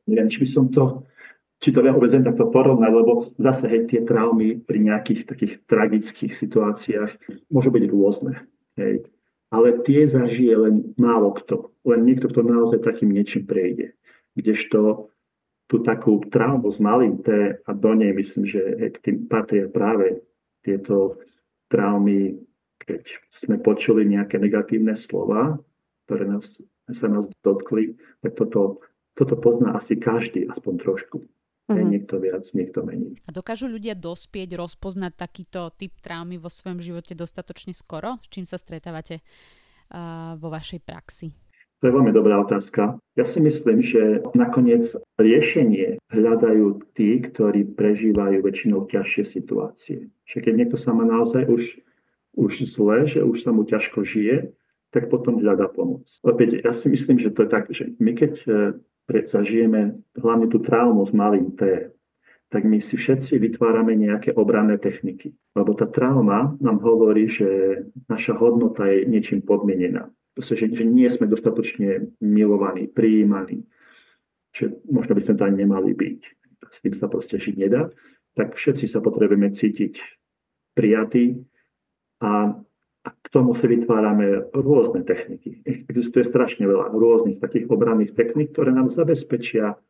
Či 0.04 0.38
by 0.44 0.48
som 0.48 0.68
to, 0.68 1.08
či 1.64 1.72
to 1.72 1.80
viem 1.80 1.96
vôbec 1.96 2.12
takto 2.20 2.52
porovnať, 2.52 2.92
lebo 2.92 3.32
zase 3.40 3.64
hej, 3.64 3.88
tie 3.88 4.04
traumy 4.04 4.60
pri 4.60 4.76
nejakých 4.76 5.24
takých 5.24 5.64
tragických 5.72 6.36
situáciách 6.36 7.10
môžu 7.48 7.72
byť 7.72 7.84
rôzne. 7.88 8.44
Hej. 8.76 9.08
Ale 9.48 9.80
tie 9.80 10.04
zažije 10.04 10.52
len 10.52 10.92
málo 11.00 11.32
kto. 11.40 11.72
Len 11.88 12.04
niekto, 12.04 12.28
kto 12.28 12.44
naozaj 12.44 12.84
takým 12.84 13.08
niečím 13.08 13.48
prejde. 13.48 13.96
Kdežto 14.36 15.08
tú 15.64 15.80
takú 15.80 16.20
traumu 16.28 16.68
z 16.68 16.78
malým 16.82 17.24
T 17.24 17.56
a 17.56 17.70
do 17.72 17.92
nej 17.96 18.12
myslím, 18.12 18.44
že 18.44 18.60
k 18.92 18.96
tým 19.00 19.16
patria 19.32 19.64
práve 19.64 20.20
tieto 20.60 21.16
traumy 21.72 22.36
keď 22.84 23.02
sme 23.30 23.56
počuli 23.60 24.08
nejaké 24.08 24.40
negatívne 24.40 24.96
slova, 24.96 25.60
ktoré 26.08 26.26
nás, 26.26 26.58
sa 26.90 27.06
nás 27.06 27.28
dotkli, 27.44 27.94
tak 28.24 28.34
toto, 28.34 28.82
toto 29.14 29.34
pozná 29.38 29.78
asi 29.78 29.94
každý, 30.00 30.48
aspoň 30.50 30.74
trošku. 30.82 31.22
Mm-hmm. 31.70 31.86
Niekto 31.86 32.14
viac, 32.18 32.44
niekto 32.50 32.82
menej. 32.82 33.14
A 33.24 33.30
dokážu 33.30 33.70
ľudia 33.70 33.94
dospieť, 33.94 34.58
rozpoznať 34.58 35.14
takýto 35.14 35.70
typ 35.78 35.94
traumy 36.02 36.34
vo 36.34 36.50
svojom 36.50 36.82
živote 36.82 37.14
dostatočne 37.14 37.70
skoro? 37.70 38.18
S 38.18 38.26
čím 38.26 38.42
sa 38.42 38.58
stretávate 38.58 39.22
uh, 39.22 40.34
vo 40.34 40.50
vašej 40.50 40.82
praxi? 40.82 41.30
To 41.80 41.88
je 41.88 41.96
veľmi 41.96 42.12
dobrá 42.12 42.42
otázka. 42.42 42.98
Ja 43.16 43.24
si 43.24 43.40
myslím, 43.40 43.80
že 43.80 44.20
nakoniec 44.36 44.92
riešenie 45.16 45.96
hľadajú 46.12 46.92
tí, 46.92 47.24
ktorí 47.24 47.72
prežívajú 47.72 48.44
väčšinou 48.44 48.84
ťažšie 48.90 49.24
situácie. 49.24 50.12
Že 50.28 50.38
keď 50.44 50.52
niekto 50.58 50.76
sa 50.76 50.92
má 50.92 51.08
naozaj 51.08 51.48
už 51.48 51.80
už 52.34 52.70
zle, 52.70 53.06
že 53.06 53.20
už 53.24 53.42
sa 53.42 53.50
mu 53.50 53.66
ťažko 53.66 54.06
žije, 54.06 54.54
tak 54.90 55.10
potom 55.10 55.38
hľadá 55.38 55.70
pomoc. 55.70 56.06
Opäť, 56.26 56.62
ja 56.66 56.74
si 56.74 56.90
myslím, 56.90 57.22
že 57.22 57.30
to 57.30 57.46
je 57.46 57.50
tak, 57.50 57.64
že 57.70 57.94
my 58.02 58.12
keď 58.14 58.32
e, 58.42 59.26
zažijeme 59.26 59.98
hlavne 60.18 60.46
tú 60.50 60.58
traumu 60.62 61.06
s 61.06 61.14
malým 61.14 61.54
T, 61.54 61.90
tak 62.50 62.66
my 62.66 62.82
si 62.82 62.98
všetci 62.98 63.38
vytvárame 63.38 63.94
nejaké 63.94 64.34
obranné 64.34 64.78
techniky. 64.82 65.30
Lebo 65.54 65.78
tá 65.78 65.86
trauma 65.86 66.58
nám 66.58 66.82
hovorí, 66.82 67.30
že 67.30 67.82
naša 68.10 68.34
hodnota 68.34 68.90
je 68.90 69.06
niečím 69.06 69.46
podmienená. 69.46 70.10
Proste, 70.34 70.58
že, 70.58 70.66
že 70.74 70.82
nie 70.82 71.06
sme 71.06 71.30
dostatočne 71.30 72.10
milovaní, 72.18 72.90
prijímaní. 72.90 73.62
Že 74.50 74.82
možno 74.90 75.14
by 75.14 75.22
sme 75.22 75.34
ani 75.46 75.56
nemali 75.62 75.94
byť. 75.94 76.20
S 76.74 76.78
tým 76.82 76.94
sa 76.98 77.06
proste 77.06 77.38
žiť 77.38 77.54
nedá. 77.54 77.94
Tak 78.34 78.58
všetci 78.58 78.90
sa 78.90 78.98
potrebujeme 78.98 79.54
cítiť 79.54 80.02
prijatí, 80.74 81.38
a, 82.20 82.54
k 83.00 83.26
tomu 83.32 83.56
si 83.56 83.64
vytvárame 83.64 84.52
rôzne 84.52 85.02
techniky. 85.08 85.64
Existuje 85.88 86.28
strašne 86.28 86.68
veľa 86.68 86.92
rôznych 86.92 87.40
takých 87.40 87.72
obranných 87.72 88.12
technik, 88.12 88.52
ktoré 88.52 88.76
nám 88.76 88.92
zabezpečia, 88.92 89.80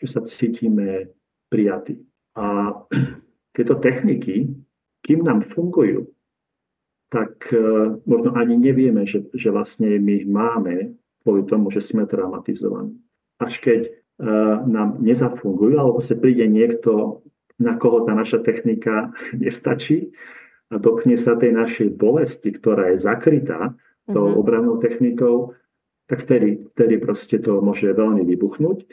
že 0.00 0.06
sa 0.08 0.24
cítime 0.24 1.12
prijatí. 1.52 2.00
A 2.34 2.72
tieto 3.54 3.78
techniky, 3.78 4.50
kým 5.04 5.20
nám 5.22 5.44
fungujú, 5.52 6.08
tak 7.12 7.46
uh, 7.54 7.94
možno 8.10 8.34
ani 8.34 8.58
nevieme, 8.58 9.06
že, 9.06 9.22
že 9.36 9.54
vlastne 9.54 10.00
my 10.02 10.12
ich 10.24 10.26
máme 10.26 10.98
kvôli 11.22 11.46
tomu, 11.46 11.70
že 11.70 11.78
sme 11.78 12.10
traumatizovaní. 12.10 12.98
Až 13.38 13.62
keď 13.62 13.80
uh, 13.86 14.66
nám 14.66 14.98
nezafungujú, 14.98 15.78
alebo 15.78 16.02
sa 16.02 16.18
príde 16.18 16.48
niekto, 16.50 17.22
na 17.62 17.78
koho 17.78 18.02
tá 18.02 18.18
naša 18.18 18.42
technika 18.42 19.14
nestačí, 19.42 20.10
a 20.72 20.80
dotkne 20.80 21.20
sa 21.20 21.36
tej 21.36 21.52
našej 21.52 21.98
bolesti, 22.00 22.54
ktorá 22.54 22.94
je 22.94 23.04
zakrytá 23.04 23.76
tou 24.08 24.28
uh-huh. 24.28 24.40
obrannou 24.40 24.80
technikou, 24.80 25.56
tak 26.08 26.24
vtedy, 26.28 26.68
vtedy 26.76 27.00
proste 27.00 27.40
to 27.40 27.60
môže 27.64 27.88
veľmi 27.88 28.24
vybuchnúť. 28.28 28.84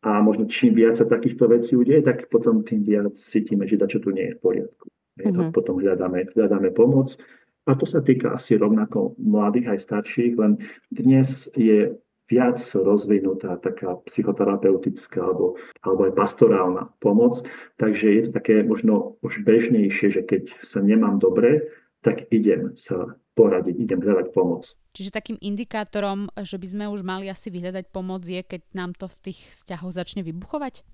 A 0.00 0.10
možno 0.22 0.46
čím 0.48 0.78
viac 0.78 0.96
sa 0.96 1.06
takýchto 1.06 1.50
vecí 1.50 1.74
udeje, 1.74 2.06
tak 2.06 2.30
potom 2.30 2.62
tým 2.62 2.86
viac 2.86 3.14
cítime, 3.18 3.66
že 3.66 3.76
čo 3.76 3.98
tu 3.98 4.14
nie 4.14 4.30
je 4.30 4.36
v 4.38 4.42
poriadku. 4.42 4.86
Uh-huh. 4.86 5.50
A 5.50 5.50
potom 5.50 5.82
hľadáme, 5.82 6.30
hľadáme 6.32 6.70
pomoc. 6.72 7.18
A 7.68 7.76
to 7.76 7.84
sa 7.84 8.00
týka 8.00 8.34
asi 8.34 8.56
rovnako 8.56 9.14
mladých 9.20 9.76
aj 9.76 9.78
starších, 9.84 10.32
len 10.40 10.58
dnes 10.88 11.50
je 11.54 11.92
viac 12.30 12.62
rozvinutá 12.72 13.58
taká 13.58 13.98
psychoterapeutická 14.06 15.18
alebo, 15.18 15.58
alebo 15.82 16.06
aj 16.06 16.12
pastorálna 16.14 16.88
pomoc. 17.02 17.42
Takže 17.76 18.06
je 18.06 18.22
to 18.26 18.30
také 18.38 18.62
možno 18.62 19.18
už 19.26 19.42
bežnejšie, 19.42 20.14
že 20.14 20.22
keď 20.22 20.54
sa 20.62 20.78
nemám 20.80 21.18
dobre, 21.18 21.66
tak 22.00 22.30
idem 22.32 22.72
sa 22.78 23.18
poradiť, 23.34 23.76
idem 23.76 24.00
hľadať 24.00 24.32
pomoc. 24.32 24.70
Čiže 24.96 25.14
takým 25.14 25.38
indikátorom, 25.42 26.30
že 26.38 26.56
by 26.56 26.66
sme 26.66 26.84
už 26.90 27.02
mali 27.02 27.26
asi 27.28 27.50
vyhľadať 27.50 27.92
pomoc, 27.92 28.22
je, 28.24 28.40
keď 28.40 28.62
nám 28.72 28.96
to 28.96 29.06
v 29.10 29.30
tých 29.30 29.38
vzťahoch 29.54 29.92
začne 29.92 30.22
vybuchovať? 30.24 30.86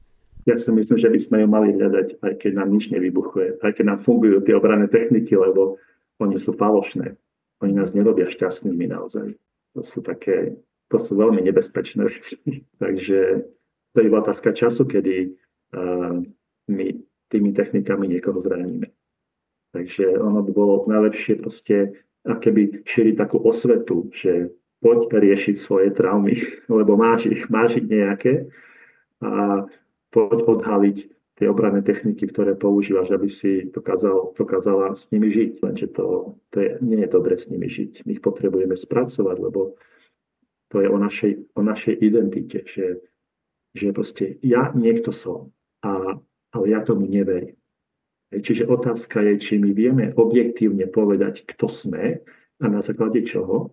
Ja 0.46 0.56
si 0.62 0.70
myslím, 0.70 0.98
že 0.98 1.10
by 1.10 1.20
sme 1.20 1.36
ju 1.42 1.48
mali 1.50 1.68
hľadať, 1.74 2.22
aj 2.22 2.34
keď 2.38 2.52
nám 2.54 2.70
nič 2.70 2.94
nevybuchuje, 2.94 3.58
aj 3.66 3.72
keď 3.76 3.84
nám 3.84 4.00
fungujú 4.06 4.46
tie 4.46 4.54
obranné 4.54 4.86
techniky, 4.86 5.34
lebo 5.34 5.74
oni 6.22 6.38
sú 6.38 6.54
falošné. 6.54 7.18
Oni 7.64 7.72
nás 7.74 7.96
nerobia 7.96 8.30
šťastnými 8.30 8.86
naozaj. 8.94 9.34
To 9.74 9.80
sú 9.82 10.06
také 10.06 10.54
to 10.88 10.96
sú 11.02 11.18
veľmi 11.18 11.42
nebezpečné 11.42 12.06
veci. 12.06 12.38
Takže 12.82 13.18
to 13.92 13.98
je 13.98 14.08
otázka 14.12 14.52
času, 14.52 14.84
kedy 14.84 15.34
my 16.68 16.86
tými 17.28 17.50
technikami 17.52 18.08
niekoho 18.08 18.38
zraníme. 18.40 18.92
Takže 19.74 20.20
ono 20.20 20.40
by 20.40 20.52
bolo 20.52 20.84
najlepšie 20.88 21.42
proste 21.42 22.06
keby 22.24 22.86
šíriť 22.86 23.14
takú 23.18 23.38
osvetu, 23.44 24.08
že 24.10 24.50
poď 24.80 25.10
riešiť 25.10 25.56
svoje 25.58 25.90
traumy, 25.92 26.38
lebo 26.76 26.96
máš 26.96 27.28
ich, 27.28 27.46
máš 27.50 27.80
ich 27.82 27.86
nejaké 27.86 28.48
a 29.24 29.64
poď 30.12 30.38
odhaliť 30.44 30.98
tie 31.36 31.46
obranné 31.52 31.84
techniky, 31.84 32.32
ktoré 32.32 32.56
používaš, 32.56 33.12
aby 33.12 33.28
si 33.28 33.68
dokázal, 33.68 34.32
dokázala 34.32 34.96
s 34.96 35.08
nimi 35.12 35.28
žiť. 35.28 35.60
Lenže 35.60 35.86
to, 35.92 36.36
to 36.48 36.56
je, 36.64 36.70
nie 36.80 37.04
je 37.04 37.12
dobre 37.12 37.36
s 37.36 37.52
nimi 37.52 37.68
žiť. 37.68 38.08
My 38.08 38.16
ich 38.16 38.24
potrebujeme 38.24 38.72
spracovať, 38.72 39.36
lebo 39.36 39.76
to 40.76 40.84
je 40.84 40.92
o 40.92 40.98
našej, 41.00 41.32
o 41.56 41.64
našej 41.64 42.04
identite, 42.04 42.60
že, 42.68 43.00
že 43.72 43.96
proste 43.96 44.36
ja 44.44 44.76
niekto 44.76 45.08
som, 45.08 45.56
a, 45.80 46.20
ale 46.52 46.64
ja 46.68 46.84
tomu 46.84 47.08
neverím. 47.08 47.56
Čiže 48.28 48.68
otázka 48.68 49.24
je, 49.24 49.34
či 49.40 49.52
my 49.56 49.72
vieme 49.72 50.12
objektívne 50.12 50.84
povedať, 50.92 51.48
kto 51.48 51.72
sme 51.72 52.20
a 52.60 52.64
na 52.68 52.84
základe 52.84 53.24
čoho. 53.24 53.72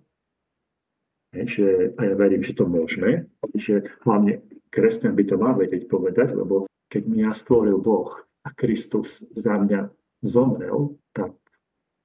Že, 1.36 2.00
a 2.00 2.02
ja 2.08 2.16
verím, 2.16 2.40
že 2.40 2.56
to 2.56 2.72
môžeme, 2.72 3.28
že 3.52 3.84
hlavne 4.08 4.40
kresťan 4.72 5.12
by 5.12 5.24
to 5.28 5.36
mal 5.36 5.60
vedieť 5.60 5.92
povedať, 5.92 6.32
lebo 6.32 6.72
keď 6.88 7.04
mňa 7.04 7.30
stvoril 7.36 7.84
Boh 7.84 8.16
a 8.48 8.50
Kristus 8.56 9.20
za 9.36 9.60
mňa 9.60 9.92
zomrel, 10.24 10.96
tak 11.12 11.36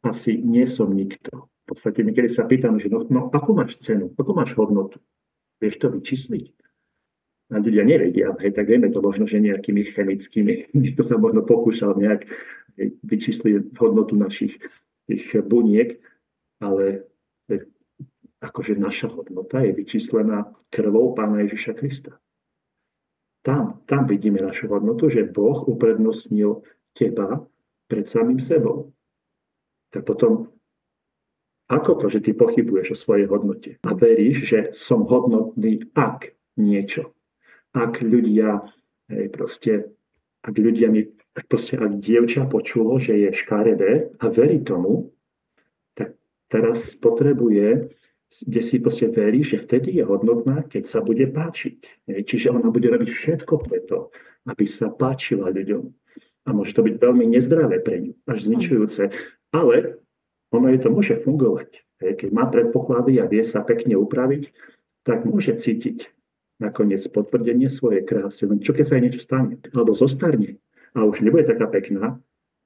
asi 0.02 0.42
nie 0.42 0.66
som 0.66 0.90
nikto 0.90 1.46
podstate 1.68 2.00
niekedy 2.00 2.32
sa 2.32 2.48
pýtam, 2.48 2.80
že 2.80 2.88
no, 2.88 3.04
no 3.12 3.28
akú 3.28 3.52
máš 3.52 3.76
cenu, 3.84 4.08
akú 4.16 4.32
máš 4.32 4.56
hodnotu? 4.56 4.96
Vieš 5.60 5.76
to 5.76 5.92
vyčísliť? 5.92 6.46
A 7.48 7.60
ľudia 7.60 7.84
nevedia, 7.84 8.32
hej, 8.40 8.52
tak 8.52 8.68
vieme 8.68 8.92
to 8.92 9.00
možno, 9.00 9.24
že 9.24 9.40
nejakými 9.40 9.92
chemickými, 9.92 10.52
niekto 10.80 11.04
sa 11.04 11.20
možno 11.20 11.44
pokúšal 11.44 11.96
nejak 11.96 12.28
vyčísliť 13.04 13.74
hodnotu 13.76 14.14
našich 14.14 14.56
tých 15.08 15.24
buniek, 15.44 16.00
ale 16.60 17.08
hej, 17.52 17.68
akože 18.40 18.78
naša 18.78 19.10
hodnota 19.10 19.64
je 19.64 19.72
vyčíslená 19.74 20.52
krvou 20.70 21.16
Pána 21.16 21.42
Ježiša 21.48 21.72
Krista. 21.74 22.12
Tam, 23.42 23.80
tam 23.88 24.04
vidíme 24.04 24.44
našu 24.44 24.68
hodnotu, 24.68 25.08
že 25.08 25.24
Boh 25.24 25.64
uprednostnil 25.64 26.60
teba 26.92 27.48
pred 27.88 28.04
samým 28.04 28.44
sebou. 28.44 28.92
Tak 29.88 30.04
potom 30.04 30.52
Ako 31.68 32.00
to, 32.00 32.08
že 32.08 32.24
ty 32.24 32.32
pochybuješ 32.32 32.96
o 32.96 32.96
svojej 32.96 33.26
hodnote 33.28 33.76
a 33.84 33.92
veríš, 33.92 34.36
že 34.48 34.58
som 34.72 35.04
hodnotný, 35.04 35.84
ak 35.92 36.32
niečo. 36.56 37.12
Ak 37.76 38.00
ľudia, 38.00 38.64
hej, 39.12 39.28
proste, 39.28 39.92
ak 40.40 40.56
ľudia 40.56 40.88
mi, 40.88 41.04
ak 41.36 41.44
proste, 41.44 41.76
ak 41.76 42.00
dievča 42.00 42.48
počulo, 42.48 42.96
že 42.96 43.20
je 43.20 43.30
škaredé 43.36 44.16
a 44.16 44.32
verí 44.32 44.64
tomu, 44.64 45.12
tak 45.92 46.16
teraz 46.48 46.96
potrebuje, 46.96 47.92
kde 48.32 48.60
si 48.64 48.80
proste 48.80 49.12
verí, 49.12 49.44
že 49.44 49.60
vtedy 49.60 50.00
je 50.00 50.08
hodnotná, 50.08 50.64
keď 50.72 50.88
sa 50.88 51.04
bude 51.04 51.28
páčiť. 51.28 52.08
Hej. 52.08 52.20
Čiže 52.32 52.56
ona 52.56 52.72
bude 52.72 52.88
robiť 52.88 53.12
všetko 53.12 53.54
preto, 53.68 54.08
aby 54.48 54.64
sa 54.64 54.88
páčila 54.88 55.52
ľuďom. 55.52 55.84
A 56.48 56.56
môže 56.56 56.72
to 56.72 56.80
byť 56.80 56.96
veľmi 56.96 57.28
nezdravé 57.28 57.84
pre 57.84 58.08
ňu, 58.08 58.12
až 58.24 58.48
zničujúce. 58.48 59.12
Ale 59.52 60.00
ono 60.54 60.66
je 60.72 60.78
to 60.80 60.88
môže 60.88 61.14
fungovať. 61.24 61.84
Keď 61.98 62.30
má 62.30 62.46
predpoklady 62.46 63.18
a 63.18 63.26
vie 63.26 63.42
sa 63.42 63.66
pekne 63.66 63.98
upraviť, 63.98 64.48
tak 65.02 65.26
môže 65.26 65.58
cítiť 65.58 66.06
nakoniec 66.62 67.06
potvrdenie 67.10 67.70
svojej 67.70 68.06
krásy. 68.06 68.46
Len 68.46 68.62
čo 68.62 68.74
keď 68.74 68.84
sa 68.86 68.94
jej 68.98 69.04
niečo 69.06 69.22
stane? 69.22 69.58
Alebo 69.74 69.94
zostarne 69.94 70.58
a 70.94 71.06
už 71.06 71.22
nebude 71.22 71.46
taká 71.46 71.70
pekná, 71.70 72.18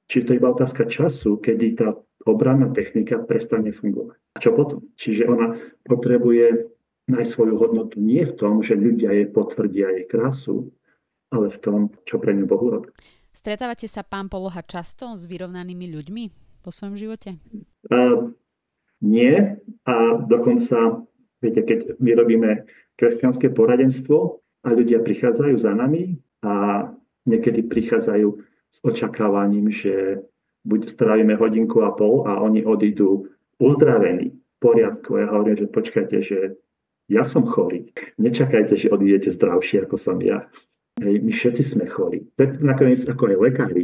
či 0.09 0.25
to 0.25 0.33
je 0.33 0.39
iba 0.41 0.51
otázka 0.51 0.89
času, 0.89 1.37
kedy 1.39 1.77
tá 1.77 1.93
obranná 2.25 2.71
technika 2.71 3.19
prestane 3.21 3.75
fungovať. 3.75 4.17
A 4.33 4.37
čo 4.39 4.55
potom? 4.55 4.81
Čiže 4.97 5.27
ona 5.27 5.59
potrebuje 5.85 6.71
nájsť 7.11 7.31
svoju 7.31 7.55
hodnotu 7.59 7.99
nie 7.99 8.23
v 8.23 8.33
tom, 8.39 8.63
že 8.63 8.79
ľudia 8.79 9.11
jej 9.11 9.27
potvrdia 9.27 9.91
jej 9.91 10.05
krásu, 10.07 10.71
ale 11.35 11.51
v 11.51 11.57
tom, 11.59 11.79
čo 12.07 12.17
pre 12.17 12.31
ňu 12.31 12.47
Bohu 12.47 12.79
robí. 12.79 12.89
Stretávate 13.33 13.89
sa, 13.89 14.05
pán 14.05 14.29
Poloha, 14.29 14.61
často 14.63 15.17
s 15.17 15.25
vyrovnanými 15.25 15.89
ľuďmi 15.89 16.23
vo 16.63 16.71
svojom 16.71 16.95
živote? 16.95 17.37
Uh, 17.91 18.31
nie. 19.03 19.59
A 19.83 19.95
dokonca, 20.23 21.03
viete, 21.43 21.61
keď 21.61 21.99
my 21.99 22.11
robíme 22.15 22.49
kresťanské 22.95 23.51
poradenstvo 23.51 24.39
a 24.63 24.67
ľudia 24.71 25.03
prichádzajú 25.03 25.55
za 25.59 25.75
nami 25.75 26.17
a 26.39 26.87
niekedy 27.27 27.67
prichádzajú 27.67 28.27
s 28.73 28.77
očakávaním, 28.81 29.69
že 29.69 30.23
buď 30.63 30.95
strávime 30.95 31.35
hodinku 31.35 31.83
a 31.83 31.91
pol 31.91 32.23
a 32.23 32.39
oni 32.39 32.63
odídu 32.63 33.27
uzdravení, 33.59 34.31
v 34.31 34.55
poriadku. 34.63 35.19
Ja 35.19 35.27
hovorím, 35.35 35.59
že 35.59 35.67
počkajte, 35.67 36.17
že 36.23 36.39
ja 37.11 37.27
som 37.27 37.43
chorý. 37.43 37.91
Nečakajte, 38.15 38.79
že 38.79 38.87
odídete 38.87 39.29
zdravší 39.35 39.83
ako 39.83 39.99
som 39.99 40.17
ja. 40.23 40.47
Hej, 41.03 41.19
my 41.19 41.31
všetci 41.35 41.63
sme 41.75 41.85
chorí. 41.89 42.23
Nakoniec 42.39 43.03
ako 43.03 43.33
aj 43.33 43.37
lekári, 43.41 43.83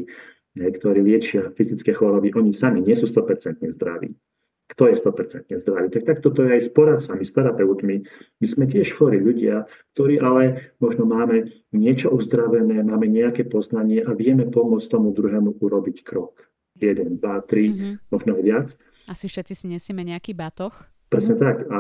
ktorí 0.58 1.06
liečia 1.06 1.54
fyzické 1.54 1.94
choroby, 1.94 2.34
oni 2.34 2.56
sami 2.56 2.82
nie 2.82 2.98
sú 2.98 3.06
100% 3.06 3.62
zdraví. 3.78 4.16
Kto 4.70 4.86
je 4.86 4.96
100% 5.02 5.50
zdravý? 5.66 5.88
Tak 5.90 6.04
takto 6.06 6.30
to 6.30 6.46
je 6.46 6.62
aj 6.62 6.62
s 6.62 6.72
poradcami, 6.74 7.26
s 7.26 7.34
terapeutmi. 7.34 7.96
My 8.38 8.48
sme 8.48 8.70
tiež 8.70 8.94
chorí 8.94 9.18
ľudia, 9.18 9.66
ktorí 9.98 10.22
ale 10.22 10.74
možno 10.78 11.10
máme 11.10 11.50
niečo 11.74 12.14
uzdravené, 12.14 12.86
máme 12.86 13.10
nejaké 13.10 13.50
poznanie 13.50 14.06
a 14.06 14.14
vieme 14.14 14.46
pomôcť 14.46 14.88
tomu 14.94 15.10
druhému 15.10 15.58
urobiť 15.58 16.06
krok. 16.06 16.38
Jeden, 16.78 17.18
dva, 17.18 17.42
tri, 17.44 17.74
mm-hmm. 17.74 17.94
možno 18.14 18.38
aj 18.38 18.44
viac. 18.46 18.68
Asi 19.10 19.26
všetci 19.26 19.54
si 19.58 19.66
nesieme 19.74 20.06
nejaký 20.06 20.38
batoh. 20.38 20.72
Presne 21.10 21.34
mm-hmm. 21.34 21.50
tak. 21.50 21.58
A, 21.74 21.80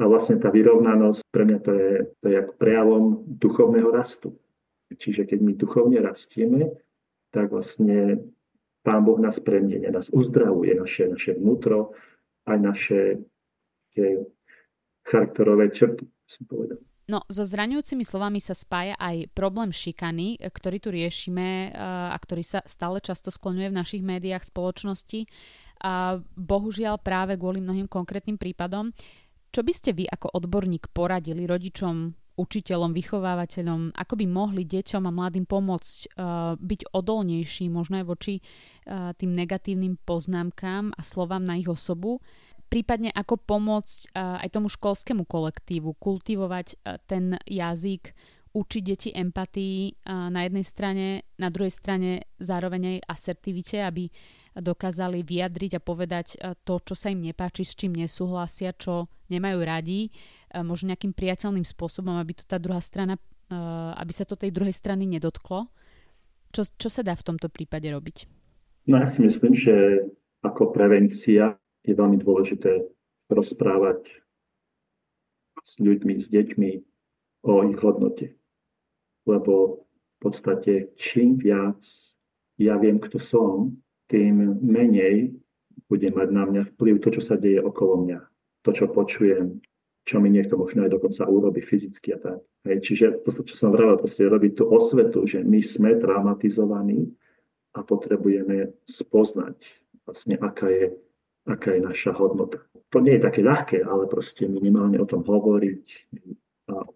a 0.00 0.02
vlastne 0.08 0.40
tá 0.40 0.48
vyrovnanosť 0.48 1.20
pre 1.28 1.44
mňa 1.44 1.58
to 1.60 1.72
je, 1.76 1.92
to 2.24 2.26
je 2.32 2.36
ako 2.40 2.52
prejavom 2.56 3.04
duchovného 3.36 3.92
rastu. 3.92 4.32
Čiže 4.90 5.28
keď 5.28 5.38
my 5.44 5.52
duchovne 5.60 6.00
rastieme, 6.02 6.72
tak 7.30 7.50
vlastne 7.50 8.18
Pán 8.80 9.04
Boh 9.04 9.20
nás 9.20 9.36
premienia, 9.38 9.92
nás 9.92 10.08
uzdravuje, 10.08 10.72
naše, 10.74 11.06
naše 11.10 11.36
vnútro, 11.36 11.92
aj 12.48 12.58
naše 12.58 13.00
tie 13.92 14.24
charakterové 15.04 15.68
črty, 15.70 16.08
som 16.24 16.44
povedal. 16.48 16.80
No, 17.10 17.26
so 17.26 17.42
zraňujúcimi 17.42 18.06
slovami 18.06 18.38
sa 18.38 18.54
spája 18.54 18.94
aj 18.94 19.34
problém 19.34 19.74
šikany, 19.74 20.38
ktorý 20.38 20.78
tu 20.78 20.94
riešime 20.94 21.74
a 21.74 22.14
ktorý 22.14 22.46
sa 22.46 22.62
stále 22.62 23.02
často 23.02 23.34
skloňuje 23.34 23.66
v 23.66 23.78
našich 23.82 24.02
médiách 24.06 24.46
spoločnosti. 24.46 25.26
A 25.82 26.22
bohužiaľ 26.38 27.02
práve 27.02 27.34
kvôli 27.34 27.58
mnohým 27.58 27.90
konkrétnym 27.90 28.38
prípadom. 28.38 28.94
Čo 29.50 29.66
by 29.66 29.72
ste 29.74 29.90
vy 29.90 30.06
ako 30.06 30.38
odborník 30.38 30.94
poradili 30.94 31.50
rodičom 31.50 32.14
učiteľom, 32.40 32.96
vychovávateľom, 32.96 33.92
ako 33.92 34.14
by 34.16 34.26
mohli 34.26 34.64
deťom 34.64 35.04
a 35.04 35.12
mladým 35.12 35.44
pomôcť 35.44 35.96
uh, 36.16 36.56
byť 36.56 36.80
odolnejší 36.96 37.68
možno 37.68 38.00
aj 38.00 38.06
voči 38.08 38.40
uh, 38.40 39.12
tým 39.12 39.36
negatívnym 39.36 40.00
poznámkám 40.08 40.96
a 40.96 41.00
slovám 41.04 41.44
na 41.44 41.60
ich 41.60 41.68
osobu, 41.68 42.24
prípadne 42.72 43.12
ako 43.12 43.36
pomôcť 43.44 44.16
uh, 44.16 44.40
aj 44.40 44.48
tomu 44.56 44.72
školskému 44.72 45.28
kolektívu 45.28 46.00
kultivovať 46.00 46.66
uh, 46.80 46.96
ten 47.04 47.36
jazyk, 47.44 48.16
učiť 48.50 48.82
deti 48.82 49.10
empatii 49.12 50.00
uh, 50.08 50.32
na 50.32 50.48
jednej 50.48 50.64
strane, 50.64 51.06
na 51.36 51.52
druhej 51.52 51.76
strane 51.76 52.24
zároveň 52.40 52.96
aj 52.96 53.20
asertivite, 53.20 53.84
aby 53.84 54.08
dokázali 54.50 55.22
vyjadriť 55.22 55.78
a 55.78 55.80
povedať 55.80 56.34
to, 56.66 56.74
čo 56.82 56.98
sa 56.98 57.14
im 57.14 57.22
nepáči, 57.22 57.62
s 57.62 57.78
čím 57.78 57.94
nesúhlasia, 57.94 58.74
čo 58.74 59.06
nemajú 59.30 59.62
radi 59.62 60.10
možno 60.66 60.90
nejakým 60.90 61.14
priateľným 61.14 61.66
spôsobom, 61.66 62.18
aby 62.18 62.34
to 62.34 62.44
tá 62.44 62.58
druhá 62.58 62.82
strana, 62.82 63.16
e, 63.16 63.56
aby 63.96 64.12
sa 64.14 64.26
to 64.26 64.34
tej 64.34 64.50
druhej 64.50 64.74
strany 64.74 65.06
nedotklo. 65.06 65.70
Čo, 66.50 66.66
čo 66.74 66.88
sa 66.90 67.06
dá 67.06 67.14
v 67.14 67.26
tomto 67.26 67.46
prípade 67.46 67.86
robiť? 67.86 68.26
No 68.90 68.98
ja 68.98 69.06
si 69.06 69.22
myslím, 69.22 69.54
že 69.54 70.02
ako 70.42 70.74
prevencia 70.74 71.54
je 71.86 71.94
veľmi 71.94 72.18
dôležité 72.18 72.82
rozprávať 73.30 74.10
s 75.62 75.72
ľuďmi, 75.78 76.18
s 76.18 76.26
deťmi 76.26 76.70
o 77.46 77.52
ich 77.70 77.78
hodnote. 77.78 78.34
Lebo 79.28 79.86
v 79.86 80.18
podstate 80.18 80.90
čím 80.98 81.38
viac 81.38 81.78
ja 82.60 82.76
viem, 82.76 83.00
kto 83.00 83.16
som, 83.22 83.72
tým 84.10 84.58
menej 84.60 85.32
bude 85.88 86.10
mať 86.12 86.28
na 86.28 86.44
mňa 86.44 86.62
vplyv 86.76 87.00
to, 87.00 87.08
čo 87.16 87.22
sa 87.24 87.40
deje 87.40 87.62
okolo 87.62 88.04
mňa. 88.04 88.20
To, 88.68 88.70
čo 88.76 88.90
počujem, 88.92 89.62
čo 90.04 90.18
mi 90.18 90.32
niekto 90.32 90.56
možno 90.56 90.88
aj 90.88 90.96
dokonca 90.96 91.28
urobí 91.28 91.60
fyzicky 91.60 92.16
a 92.16 92.18
tak. 92.18 92.38
Hej, 92.66 92.78
čiže 92.84 93.06
to, 93.24 93.44
čo 93.44 93.54
som 93.56 93.70
vravel, 93.72 94.00
proste 94.00 94.26
robiť 94.26 94.52
tú 94.56 94.64
osvetu, 94.68 95.24
že 95.28 95.44
my 95.44 95.60
sme 95.60 95.96
traumatizovaní 96.00 97.08
a 97.76 97.84
potrebujeme 97.86 98.74
spoznať 98.88 99.56
vlastne, 100.04 100.34
aká 100.40 100.68
je, 100.68 100.86
aká 101.46 101.78
je 101.78 101.80
naša 101.86 102.12
hodnota. 102.16 102.64
To 102.90 102.98
nie 102.98 103.16
je 103.16 103.22
také 103.22 103.40
ľahké, 103.46 103.86
ale 103.86 104.10
proste 104.10 104.50
minimálne 104.50 104.98
o 104.98 105.06
tom 105.06 105.22
hovoriť. 105.22 105.84
A 106.74 106.90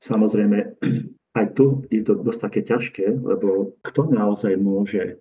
samozrejme, 0.00 0.80
aj 1.38 1.46
tu 1.52 1.84
je 1.92 2.00
to 2.00 2.16
dosť 2.16 2.40
také 2.40 2.60
ťažké, 2.64 3.06
lebo 3.20 3.76
kto 3.84 4.08
naozaj 4.08 4.56
môže 4.56 5.20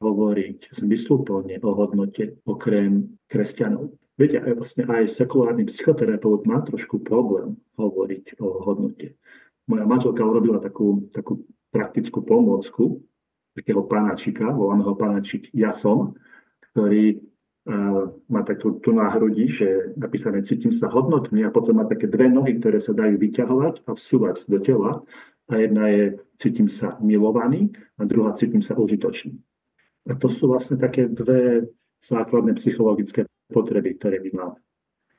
hovoriť 0.00 0.76
zmysluplne 0.76 1.60
o 1.60 1.70
hodnote 1.72 2.40
okrem 2.44 3.16
kresťanov? 3.28 3.92
Viete, 4.16 4.40
aj, 4.40 4.52
vlastne 4.56 4.88
aj 4.88 5.12
sekulárny 5.12 5.68
psychoterapeut 5.68 6.48
má 6.48 6.64
trošku 6.64 7.04
problém 7.04 7.60
hovoriť 7.76 8.40
o 8.40 8.64
hodnote. 8.64 9.12
Moja 9.68 9.84
manželka 9.84 10.24
urobila 10.24 10.56
takú, 10.56 11.04
takú 11.12 11.44
praktickú 11.68 12.24
pomôcku 12.24 13.04
takého 13.56 13.84
pánačika, 13.88 14.52
voláme 14.52 14.84
ho 14.84 14.92
pánačik 14.92 15.48
Ja 15.56 15.72
som, 15.72 16.12
ktorý 16.70 17.16
uh, 17.16 18.12
má 18.28 18.44
takú 18.44 18.76
tu 18.84 18.92
na 18.92 19.08
hrudi, 19.12 19.48
že 19.48 19.96
napísané 19.96 20.44
cítim 20.44 20.76
sa 20.76 20.92
hodnotný 20.92 21.44
a 21.48 21.52
potom 21.52 21.80
má 21.80 21.88
také 21.88 22.04
dve 22.04 22.28
nohy, 22.28 22.60
ktoré 22.60 22.84
sa 22.84 22.92
dajú 22.92 23.16
vyťahovať 23.16 23.88
a 23.88 23.90
vsúvať 23.96 24.44
do 24.44 24.60
tela. 24.60 25.00
A 25.48 25.62
jedna 25.62 25.88
je 25.88 26.04
cítim 26.36 26.68
sa 26.68 27.00
milovaný 27.00 27.72
a 27.96 28.04
druhá 28.04 28.36
cítim 28.36 28.60
sa 28.60 28.76
užitočný. 28.76 29.40
A 30.06 30.14
to 30.20 30.28
sú 30.28 30.52
vlastne 30.52 30.76
také 30.76 31.08
dve 31.08 31.70
základné 32.04 32.54
psychologické 32.60 33.24
potreby, 33.50 33.98
ktoré 33.98 34.18
my 34.22 34.30
máme 34.34 34.58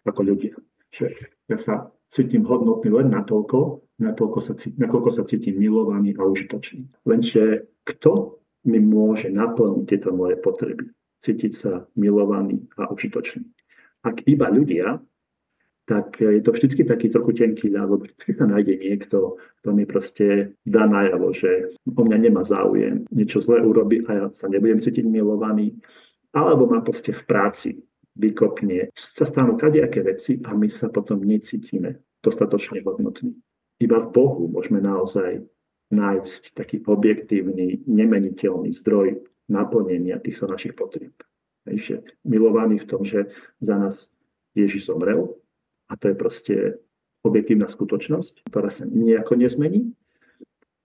ako 0.07 0.21
ľudia. 0.23 0.55
Čiže 0.95 1.07
ja 1.51 1.57
sa 1.59 1.91
cítim 2.07 2.47
hodnotný 2.47 2.89
len 2.91 3.11
natoľko, 3.11 3.83
natoľko 3.99 4.39
sa, 4.39 4.53
nakoľko 4.55 5.09
sa 5.11 5.23
cítim 5.27 5.59
milovaný 5.59 6.15
a 6.15 6.23
užitočný. 6.23 6.87
Lenže 7.03 7.67
kto 7.83 8.39
mi 8.67 8.79
môže 8.79 9.31
naplniť 9.31 9.83
tieto 9.87 10.15
moje 10.15 10.39
potreby? 10.39 10.87
Cítiť 11.23 11.53
sa 11.55 11.71
milovaný 11.99 12.63
a 12.79 12.87
užitočný. 12.87 13.43
Ak 14.05 14.23
iba 14.29 14.47
ľudia, 14.47 15.01
tak 15.87 16.19
je 16.19 16.43
to 16.43 16.51
vždy 16.51 16.83
taký 16.83 17.07
trochu 17.07 17.31
tenký 17.31 17.71
ľad, 17.71 17.87
lebo 17.87 18.03
vždy 18.03 18.31
sa 18.35 18.43
nájde 18.43 18.75
niekto, 18.75 19.39
kto 19.63 19.69
mi 19.71 19.87
proste 19.87 20.51
dá 20.67 20.83
najavo, 20.83 21.31
že 21.31 21.79
o 21.87 22.01
mňa 22.03 22.17
nemá 22.27 22.43
záujem, 22.43 23.07
niečo 23.07 23.39
zlé 23.39 23.63
urobí 23.63 24.03
a 24.03 24.11
ja 24.11 24.25
sa 24.35 24.51
nebudem 24.51 24.83
cítiť 24.83 25.07
milovaný, 25.07 25.79
alebo 26.35 26.67
ma 26.67 26.83
proste 26.83 27.15
v 27.15 27.23
práci 27.23 27.86
vykopne, 28.17 28.89
sa 28.97 29.25
stanú 29.29 29.55
kadejaké 29.55 30.01
veci 30.01 30.41
a 30.41 30.57
my 30.57 30.67
sa 30.67 30.89
potom 30.89 31.21
necítime 31.21 32.01
dostatočne 32.25 32.81
hodnotní. 32.81 33.37
Iba 33.77 34.01
v 34.01 34.09
Bohu 34.09 34.43
môžeme 34.49 34.81
naozaj 34.81 35.45
nájsť 35.93 36.57
taký 36.57 36.83
objektívny, 36.83 37.85
nemeniteľný 37.85 38.75
zdroj 38.83 39.23
naplnenia 39.47 40.19
týchto 40.19 40.49
našich 40.49 40.75
potrieb. 40.75 41.15
že 41.67 42.03
milovaní 42.23 42.79
v 42.79 42.89
tom, 42.89 43.03
že 43.03 43.31
za 43.59 43.75
nás 43.77 44.07
Ježiš 44.55 44.87
zomrel 44.87 45.35
a 45.87 45.93
to 45.95 46.11
je 46.11 46.15
proste 46.15 46.55
objektívna 47.23 47.67
skutočnosť, 47.67 48.47
ktorá 48.47 48.71
sa 48.71 48.87
nejako 48.87 49.35
nezmení 49.35 49.91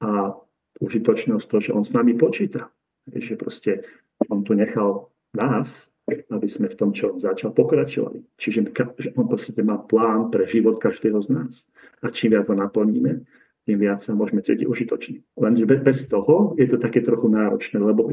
a 0.02 0.34
užitočnosť 0.82 1.46
to, 1.46 1.56
že 1.62 1.70
on 1.74 1.86
s 1.86 1.94
nami 1.94 2.18
počíta. 2.18 2.70
Že 3.06 3.34
proste 3.38 3.70
on 4.30 4.42
tu 4.42 4.54
nechal 4.54 5.10
nás, 5.34 5.90
aby 6.08 6.48
sme 6.50 6.66
v 6.68 6.78
tom, 6.78 6.90
čo 6.90 7.14
začal, 7.22 7.54
pokračovali. 7.54 8.26
Čiže 8.36 8.74
on 9.14 9.26
proste 9.30 9.54
má 9.62 9.78
plán 9.78 10.34
pre 10.34 10.50
život 10.50 10.82
každého 10.82 11.22
z 11.22 11.28
nás. 11.30 11.52
A 12.02 12.10
čím 12.10 12.34
viac 12.34 12.50
ho 12.50 12.56
naplníme, 12.58 13.22
tým 13.62 13.78
viac 13.78 14.02
sa 14.02 14.10
môžeme 14.10 14.42
cítiť 14.42 14.66
užitoční. 14.66 15.22
Lenže 15.38 15.64
bez 15.70 16.10
toho 16.10 16.58
je 16.58 16.66
to 16.66 16.82
také 16.82 16.98
trochu 17.06 17.30
náročné, 17.30 17.78
lebo 17.78 18.10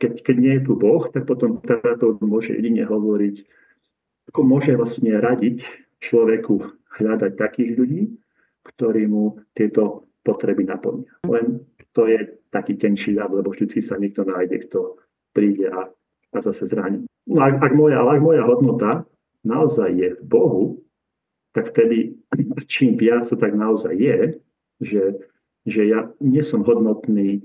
keď, 0.00 0.24
keď 0.24 0.36
nie 0.40 0.54
je 0.56 0.62
tu 0.64 0.72
Boh, 0.72 1.04
tak 1.12 1.28
potom 1.28 1.60
to 1.60 2.16
môže 2.24 2.56
jedine 2.56 2.88
hovoriť, 2.88 3.44
ako 4.32 4.40
môže 4.40 4.72
vlastne 4.72 5.12
radiť 5.20 5.60
človeku 6.00 6.64
hľadať 6.96 7.32
takých 7.36 7.70
ľudí, 7.76 8.02
ktorí 8.72 9.04
mu 9.04 9.36
tieto 9.52 10.08
potreby 10.24 10.64
naplnia. 10.64 11.12
Len 11.28 11.60
to 11.92 12.08
je 12.08 12.40
taký 12.48 12.80
tenší 12.80 13.12
ľad, 13.14 13.36
lebo 13.36 13.52
vždy 13.52 13.84
sa 13.84 14.00
niekto 14.00 14.24
nájde, 14.24 14.64
kto 14.64 14.96
príde 15.36 15.68
a, 15.68 15.92
a 16.36 16.40
zase 16.44 16.68
zraní. 16.68 17.08
No 17.26 17.42
ak, 17.42 17.62
ak, 17.62 17.72
moja, 17.74 18.04
ak 18.04 18.20
moja 18.22 18.44
hodnota 18.44 19.04
naozaj 19.42 19.90
je 19.96 20.08
v 20.20 20.22
Bohu, 20.24 20.64
tak 21.56 21.72
vtedy 21.72 22.14
čím 22.72 23.00
viac 23.00 23.28
to 23.28 23.36
tak 23.40 23.56
naozaj 23.56 23.96
je, 23.96 24.36
že, 24.80 25.02
že 25.64 25.82
ja 25.88 26.12
nie 26.20 26.44
som 26.44 26.60
hodnotný, 26.60 27.40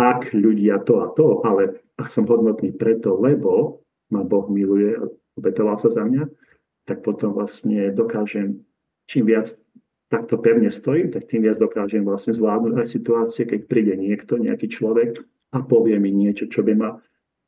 ak 0.00 0.32
ľudia 0.32 0.80
to 0.88 1.04
a 1.04 1.12
to, 1.12 1.44
ale 1.44 1.84
ak 2.00 2.08
som 2.08 2.24
hodnotný 2.24 2.72
preto, 2.72 3.20
lebo 3.20 3.84
ma 4.08 4.24
Boh 4.24 4.48
miluje, 4.48 4.96
obetoval 5.36 5.76
sa 5.76 5.92
za 5.92 6.02
mňa, 6.02 6.24
tak 6.88 7.04
potom 7.04 7.36
vlastne 7.36 7.92
dokážem, 7.92 8.64
čím 9.06 9.28
viac 9.28 9.52
takto 10.10 10.40
pevne 10.42 10.74
stojím, 10.74 11.14
tak 11.14 11.30
tým 11.30 11.46
viac 11.46 11.60
dokážem 11.60 12.02
vlastne 12.02 12.34
zvládnuť 12.34 12.74
aj 12.82 12.88
situácie, 12.88 13.44
keď 13.46 13.60
príde 13.70 13.94
niekto, 13.94 14.40
nejaký 14.40 14.66
človek 14.66 15.22
a 15.54 15.62
povie 15.62 16.00
mi 16.02 16.10
niečo, 16.10 16.50
čo 16.50 16.66
by 16.66 16.74
ma 16.74 16.90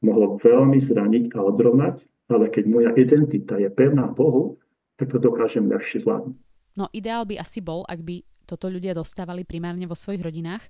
mohlo 0.03 0.39
veľmi 0.43 0.79
zraniť 0.83 1.35
a 1.35 1.39
odrovnať, 1.43 2.03
ale 2.31 2.51
keď 2.51 2.65
moja 2.67 2.91
identita 2.95 3.59
je 3.59 3.71
pevná 3.71 4.11
Bohu, 4.11 4.59
tak 4.99 5.11
to 5.11 5.19
dokážem 5.19 5.67
ľahšie 5.67 6.03
zvládnuť. 6.03 6.37
No 6.79 6.89
ideál 6.93 7.29
by 7.29 7.41
asi 7.41 7.61
bol, 7.61 7.85
ak 7.85 8.01
by 8.01 8.25
toto 8.49 8.69
ľudia 8.69 8.97
dostávali 8.97 9.47
primárne 9.47 9.87
vo 9.87 9.97
svojich 9.97 10.25
rodinách. 10.25 10.65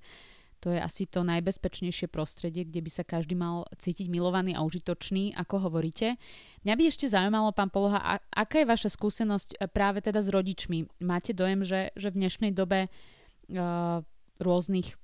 To 0.63 0.71
je 0.71 0.79
asi 0.79 1.11
to 1.11 1.27
najbezpečnejšie 1.27 2.07
prostredie, 2.07 2.63
kde 2.63 2.87
by 2.87 2.91
sa 2.91 3.03
každý 3.03 3.35
mal 3.35 3.67
cítiť 3.83 4.07
milovaný 4.07 4.55
a 4.55 4.63
užitočný, 4.63 5.35
ako 5.35 5.67
hovoríte. 5.67 6.15
Mňa 6.63 6.75
by 6.79 6.83
ešte 6.87 7.11
zaujímalo, 7.11 7.51
pán 7.51 7.67
Poloha, 7.67 8.23
aká 8.31 8.63
je 8.63 8.71
vaša 8.71 8.95
skúsenosť 8.95 9.59
e, 9.59 9.67
práve 9.67 9.99
teda 10.07 10.23
s 10.23 10.31
rodičmi? 10.31 11.03
Máte 11.03 11.35
dojem, 11.35 11.67
že, 11.67 11.91
že 11.99 12.15
v 12.15 12.19
dnešnej 12.23 12.55
dobe 12.55 12.87
uh, 12.87 14.07
rôznych 14.39 14.95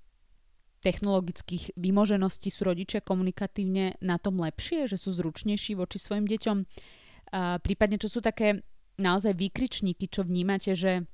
technologických 0.89 1.77
vymožeností 1.77 2.49
sú 2.49 2.65
rodičia 2.65 3.05
komunikatívne 3.05 4.01
na 4.01 4.17
tom 4.17 4.41
lepšie, 4.41 4.89
že 4.89 4.97
sú 4.97 5.13
zručnejší 5.13 5.77
voči 5.77 6.01
svojim 6.01 6.25
deťom? 6.25 6.57
Uh, 6.65 7.61
prípadne, 7.61 8.01
čo 8.01 8.09
sú 8.09 8.25
také 8.25 8.65
naozaj 8.97 9.37
výkričníky, 9.37 10.09
čo 10.09 10.25
vnímate, 10.25 10.73
že 10.73 11.05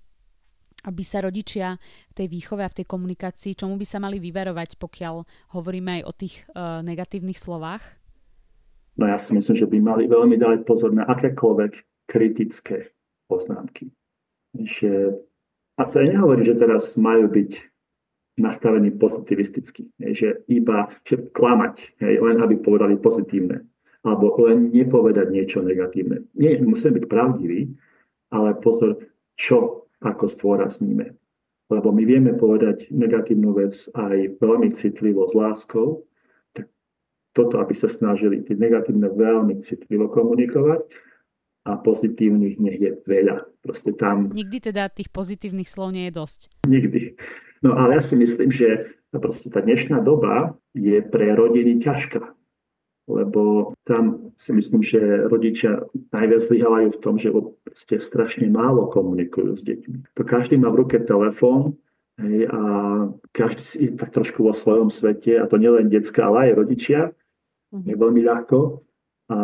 aby 0.85 1.03
sa 1.03 1.25
rodičia 1.25 1.81
v 2.13 2.15
tej 2.15 2.27
výchove 2.29 2.63
a 2.63 2.71
v 2.71 2.85
tej 2.85 2.87
komunikácii, 2.87 3.57
čomu 3.57 3.81
by 3.81 3.87
sa 3.89 3.99
mali 3.99 4.21
vyverovať, 4.21 4.77
pokiaľ 4.77 5.15
hovoríme 5.57 6.01
aj 6.01 6.03
o 6.05 6.13
tých 6.13 6.35
uh, 6.53 6.85
negatívnych 6.85 7.41
slovách? 7.41 7.83
No 8.95 9.11
ja 9.11 9.19
si 9.19 9.35
myslím, 9.35 9.57
že 9.59 9.67
by 9.67 9.79
mali 9.81 10.05
veľmi 10.07 10.39
dať 10.39 10.69
pozor 10.69 10.95
na 10.95 11.03
akékoľvek 11.09 11.73
kritické 12.07 12.95
poznámky. 13.27 13.91
Že, 14.55 15.19
a 15.81 15.83
to 15.91 15.99
ja 15.99 16.15
nehovorím, 16.15 16.47
že 16.47 16.61
teraz 16.63 16.95
majú 16.95 17.27
byť 17.27 17.74
nastavení 18.35 18.91
pozitivisticky, 18.91 19.87
že 20.15 20.43
iba 20.51 20.91
že 21.07 21.23
klamať, 21.31 22.03
hej, 22.03 22.19
len 22.19 22.43
aby 22.43 22.59
povedali 22.59 22.99
pozitívne, 22.99 23.63
alebo 24.03 24.35
len 24.43 24.75
nepovedať 24.75 25.31
niečo 25.31 25.63
negatívne. 25.63 26.27
Nie, 26.35 26.59
musíme 26.59 26.99
byť 26.99 27.07
pravdiví, 27.07 27.71
ale 28.35 28.59
pozor, 28.59 28.99
čo 29.39 29.87
ako 30.03 30.29
zdôrazníme. 30.35 31.15
Lebo 31.73 31.89
my 31.95 32.03
vieme 32.05 32.37
povedať 32.37 32.93
negatívnu 32.93 33.57
vec 33.57 33.73
aj 33.97 34.37
veľmi 34.43 34.77
citlivo 34.77 35.31
s 35.31 35.33
láskou, 35.33 36.05
tak 36.53 36.69
toto, 37.33 37.57
aby 37.63 37.73
sa 37.73 37.89
snažili 37.89 38.45
tie 38.45 38.59
negatívne 38.59 39.09
veľmi 39.09 39.65
citlivo 39.65 40.13
komunikovať 40.13 40.85
a 41.65 41.81
pozitívnych 41.81 42.61
nech 42.61 42.79
je 42.79 42.93
veľa. 43.09 43.49
Proste 43.65 43.97
tam... 43.97 44.29
Nikdy 44.29 44.69
teda 44.69 44.93
tých 44.93 45.09
pozitívnych 45.09 45.65
slov 45.65 45.97
nie 45.97 46.13
je 46.13 46.13
dosť. 46.13 46.41
Nikdy. 46.69 47.01
No 47.65 47.75
ale 47.81 47.97
ja 47.99 48.03
si 48.05 48.15
myslím, 48.15 48.53
že 48.53 48.93
proste 49.11 49.49
tá 49.49 49.65
dnešná 49.65 50.05
doba 50.05 50.55
je 50.77 51.01
pre 51.01 51.33
rodiny 51.33 51.81
ťažká 51.81 52.35
lebo 53.09 53.73
tam 53.85 54.33
si 54.41 54.53
myslím, 54.53 54.81
že 54.81 55.29
rodičia 55.29 55.85
najviac 56.13 56.41
zlyhávajú 56.49 56.89
v 56.97 57.03
tom, 57.05 57.15
že 57.21 57.29
ste 57.77 58.01
strašne 58.01 58.49
málo 58.49 58.89
komunikujú 58.89 59.61
s 59.61 59.63
deťmi. 59.63 60.17
To 60.17 60.23
každý 60.25 60.57
má 60.57 60.73
v 60.73 60.85
ruke 60.85 60.97
telefón 61.05 61.77
hej, 62.17 62.49
a 62.49 62.61
každý 63.37 63.63
si 63.69 63.85
tak 63.93 64.17
trošku 64.17 64.41
vo 64.41 64.57
svojom 64.57 64.89
svete, 64.89 65.37
a 65.37 65.45
to 65.45 65.61
nielen 65.61 65.93
detská, 65.93 66.33
ale 66.33 66.51
aj 66.51 66.65
rodičia, 66.65 67.01
mm-hmm. 67.13 67.85
je 67.93 67.95
veľmi 67.95 68.23
ľahko. 68.25 68.59
A 69.29 69.39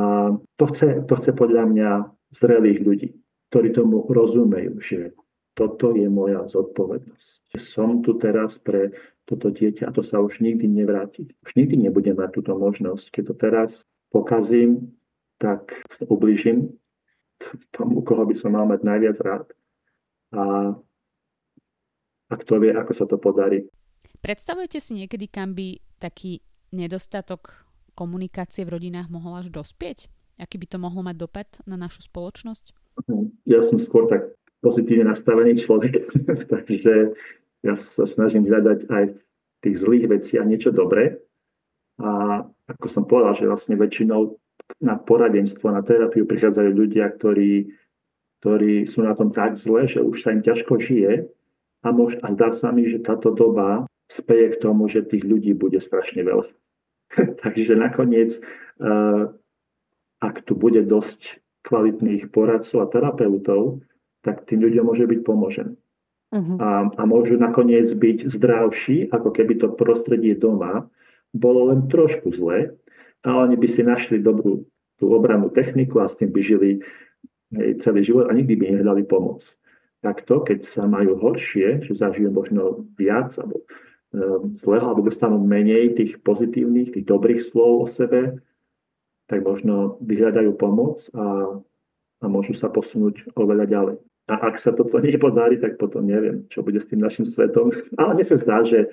to 0.57 0.65
chce, 0.73 1.05
to 1.05 1.15
chce 1.21 1.31
podľa 1.37 1.65
mňa 1.69 1.91
zrelých 2.33 2.81
ľudí, 2.81 3.09
ktorí 3.53 3.77
tomu 3.77 4.09
rozumejú, 4.09 4.81
že 4.81 5.13
toto 5.61 5.93
je 5.93 6.09
moja 6.09 6.49
zodpovednosť. 6.49 7.61
Som 7.61 8.01
tu 8.01 8.17
teraz 8.17 8.57
pre 8.57 8.97
toto 9.29 9.53
dieťa 9.53 9.93
a 9.93 9.95
to 9.95 10.01
sa 10.01 10.17
už 10.17 10.41
nikdy 10.41 10.65
nevráti. 10.65 11.29
Už 11.45 11.53
nikdy 11.53 11.77
nebudem 11.77 12.17
mať 12.17 12.41
túto 12.41 12.57
možnosť. 12.57 13.13
Keď 13.13 13.23
to 13.29 13.35
teraz 13.37 13.71
pokazím, 14.09 14.97
tak 15.37 15.69
ubližím 16.09 16.73
tomu, 17.77 18.01
koho 18.01 18.25
by 18.25 18.33
som 18.33 18.57
mal 18.57 18.65
mať 18.65 18.81
najviac 18.89 19.17
rád. 19.21 19.47
A, 20.33 20.73
a 22.33 22.35
kto 22.41 22.57
vie, 22.57 22.73
ako 22.73 22.93
sa 22.97 23.05
to 23.05 23.21
podarí. 23.21 23.69
Predstavujete 24.25 24.81
si 24.81 24.97
niekedy, 24.97 25.29
kam 25.29 25.53
by 25.53 25.77
taký 26.01 26.41
nedostatok 26.73 27.69
komunikácie 27.93 28.65
v 28.65 28.81
rodinách 28.81 29.13
mohol 29.13 29.45
až 29.45 29.53
dospieť? 29.53 30.09
Aký 30.41 30.57
by 30.57 30.67
to 30.73 30.81
mohlo 30.81 31.05
mať 31.05 31.17
dopad 31.21 31.49
na 31.69 31.77
našu 31.77 32.01
spoločnosť? 32.09 32.73
Ja 33.45 33.61
som 33.61 33.77
skôr 33.77 34.09
tak 34.09 34.33
pozitívne 34.61 35.13
nastavený 35.13 35.61
človek, 35.65 36.09
takže 36.53 37.17
ja 37.61 37.75
sa 37.77 38.05
snažím 38.09 38.49
hľadať 38.49 38.89
aj 38.89 39.05
tých 39.61 39.77
zlých 39.85 40.09
veciach 40.09 40.45
niečo 40.49 40.73
dobré. 40.73 41.21
A 42.01 42.41
ako 42.69 42.87
som 42.89 43.05
povedal, 43.05 43.37
že 43.37 43.51
vlastne 43.51 43.77
väčšinou 43.77 44.41
na 44.81 44.97
poradenstvo, 44.97 45.69
na 45.69 45.85
terapiu 45.85 46.25
prichádzajú 46.25 46.71
ľudia, 46.73 47.13
ktorí, 47.21 47.69
ktorí 48.41 48.89
sú 48.89 49.05
na 49.05 49.13
tom 49.13 49.35
tak 49.35 49.61
zle, 49.61 49.85
že 49.85 50.01
už 50.01 50.25
sa 50.25 50.33
im 50.33 50.41
ťažko 50.41 50.81
žije 50.81 51.29
a, 51.85 51.89
mož, 51.93 52.17
a 52.25 52.33
zdá 52.33 52.57
sa 52.57 52.73
mi, 52.73 52.89
že 52.89 53.05
táto 53.05 53.37
doba 53.37 53.85
speje 54.09 54.57
k 54.57 54.61
tomu, 54.65 54.89
že 54.89 55.05
tých 55.05 55.27
ľudí 55.27 55.53
bude 55.53 55.77
strašne 55.83 56.25
veľa. 56.25 56.49
Takže 57.45 57.75
nakoniec, 57.77 58.39
uh, 58.81 59.29
ak 60.25 60.47
tu 60.47 60.57
bude 60.57 60.81
dosť 60.87 61.43
kvalitných 61.67 62.33
poradcov 62.33 62.79
a 62.81 62.91
terapeutov, 62.91 63.85
tak 64.21 64.45
tým 64.49 64.61
ľuďom 64.61 64.85
môže 64.85 65.05
byť 65.09 65.21
pomožené 65.25 65.73
uh-huh. 66.35 66.57
a, 66.61 66.69
a 66.95 67.03
môžu 67.09 67.37
nakoniec 67.41 67.91
byť 67.91 68.31
zdravší, 68.31 69.11
ako 69.11 69.29
keby 69.33 69.59
to 69.61 69.73
prostredie 69.75 70.37
doma 70.37 70.87
bolo 71.31 71.71
len 71.71 71.87
trošku 71.87 72.35
zlé 72.35 72.75
a 73.23 73.37
oni 73.47 73.57
by 73.57 73.69
si 73.69 73.83
našli 73.85 74.19
dobrú 74.19 74.67
tú 75.01 75.17
obranú 75.17 75.49
techniku 75.49 76.05
a 76.05 76.11
s 76.11 76.17
tým 76.19 76.31
by 76.33 76.41
žili 76.45 76.71
hej, 77.57 77.81
celý 77.81 78.05
život 78.05 78.29
a 78.29 78.37
nikdy 78.37 78.57
by 78.57 78.65
nehľadali 78.77 79.09
pomoc. 79.09 79.45
Takto, 80.01 80.45
keď 80.45 80.65
sa 80.65 80.89
majú 80.89 81.21
horšie, 81.21 81.85
že 81.85 81.93
zažijú 81.93 82.33
možno 82.33 82.89
viac 82.97 83.37
alebo 83.37 83.65
um, 84.13 84.57
zlého, 84.57 84.85
alebo 84.89 85.05
dostanú 85.05 85.41
menej 85.41 85.97
tých 85.97 86.21
pozitívnych, 86.25 86.97
tých 86.97 87.05
dobrých 87.05 87.45
slov 87.45 87.85
o 87.85 87.87
sebe, 87.89 88.41
tak 89.29 89.45
možno 89.45 90.01
vyhľadajú 90.01 90.57
pomoc 90.57 91.05
a, 91.13 91.57
a 92.21 92.25
môžu 92.27 92.57
sa 92.57 92.73
posunúť 92.73 93.29
oveľa 93.37 93.67
ďalej. 93.69 93.97
A 94.31 94.39
ak 94.39 94.63
sa 94.63 94.71
toto 94.71 95.03
nepodarí, 95.03 95.59
tak 95.59 95.77
potom 95.77 96.07
neviem, 96.07 96.47
čo 96.47 96.63
bude 96.63 96.79
s 96.79 96.87
tým 96.87 97.03
našim 97.03 97.27
svetom. 97.27 97.75
Ale 98.01 98.15
mne 98.15 98.27
sa 98.27 98.39
zdá, 98.39 98.63
že 98.63 98.87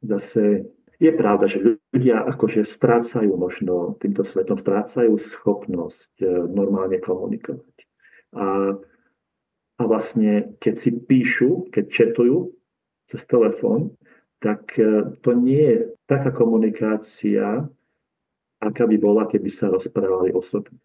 zase 0.00 0.64
je 0.98 1.10
pravda, 1.14 1.46
že 1.46 1.78
ľudia 1.94 2.26
akože 2.26 2.66
strácajú 2.66 3.30
možno 3.38 3.94
týmto 4.02 4.26
svetom, 4.26 4.58
strácajú 4.58 5.14
schopnosť 5.14 6.12
e, 6.18 6.26
normálne 6.50 6.98
komunikovať. 6.98 7.76
A, 8.34 8.74
a 9.78 9.82
vlastne, 9.86 10.58
keď 10.58 10.74
si 10.74 10.90
píšu, 10.98 11.70
keď 11.70 11.84
četujú 11.86 12.50
cez 13.06 13.22
telefón, 13.30 13.94
tak 14.42 14.74
e, 14.74 15.14
to 15.22 15.38
nie 15.38 15.62
je 15.62 15.78
taká 16.10 16.34
komunikácia, 16.34 17.62
aká 18.58 18.84
by 18.90 18.96
bola, 18.98 19.30
keby 19.30 19.54
sa 19.54 19.70
rozprávali 19.70 20.34
osobne. 20.34 20.82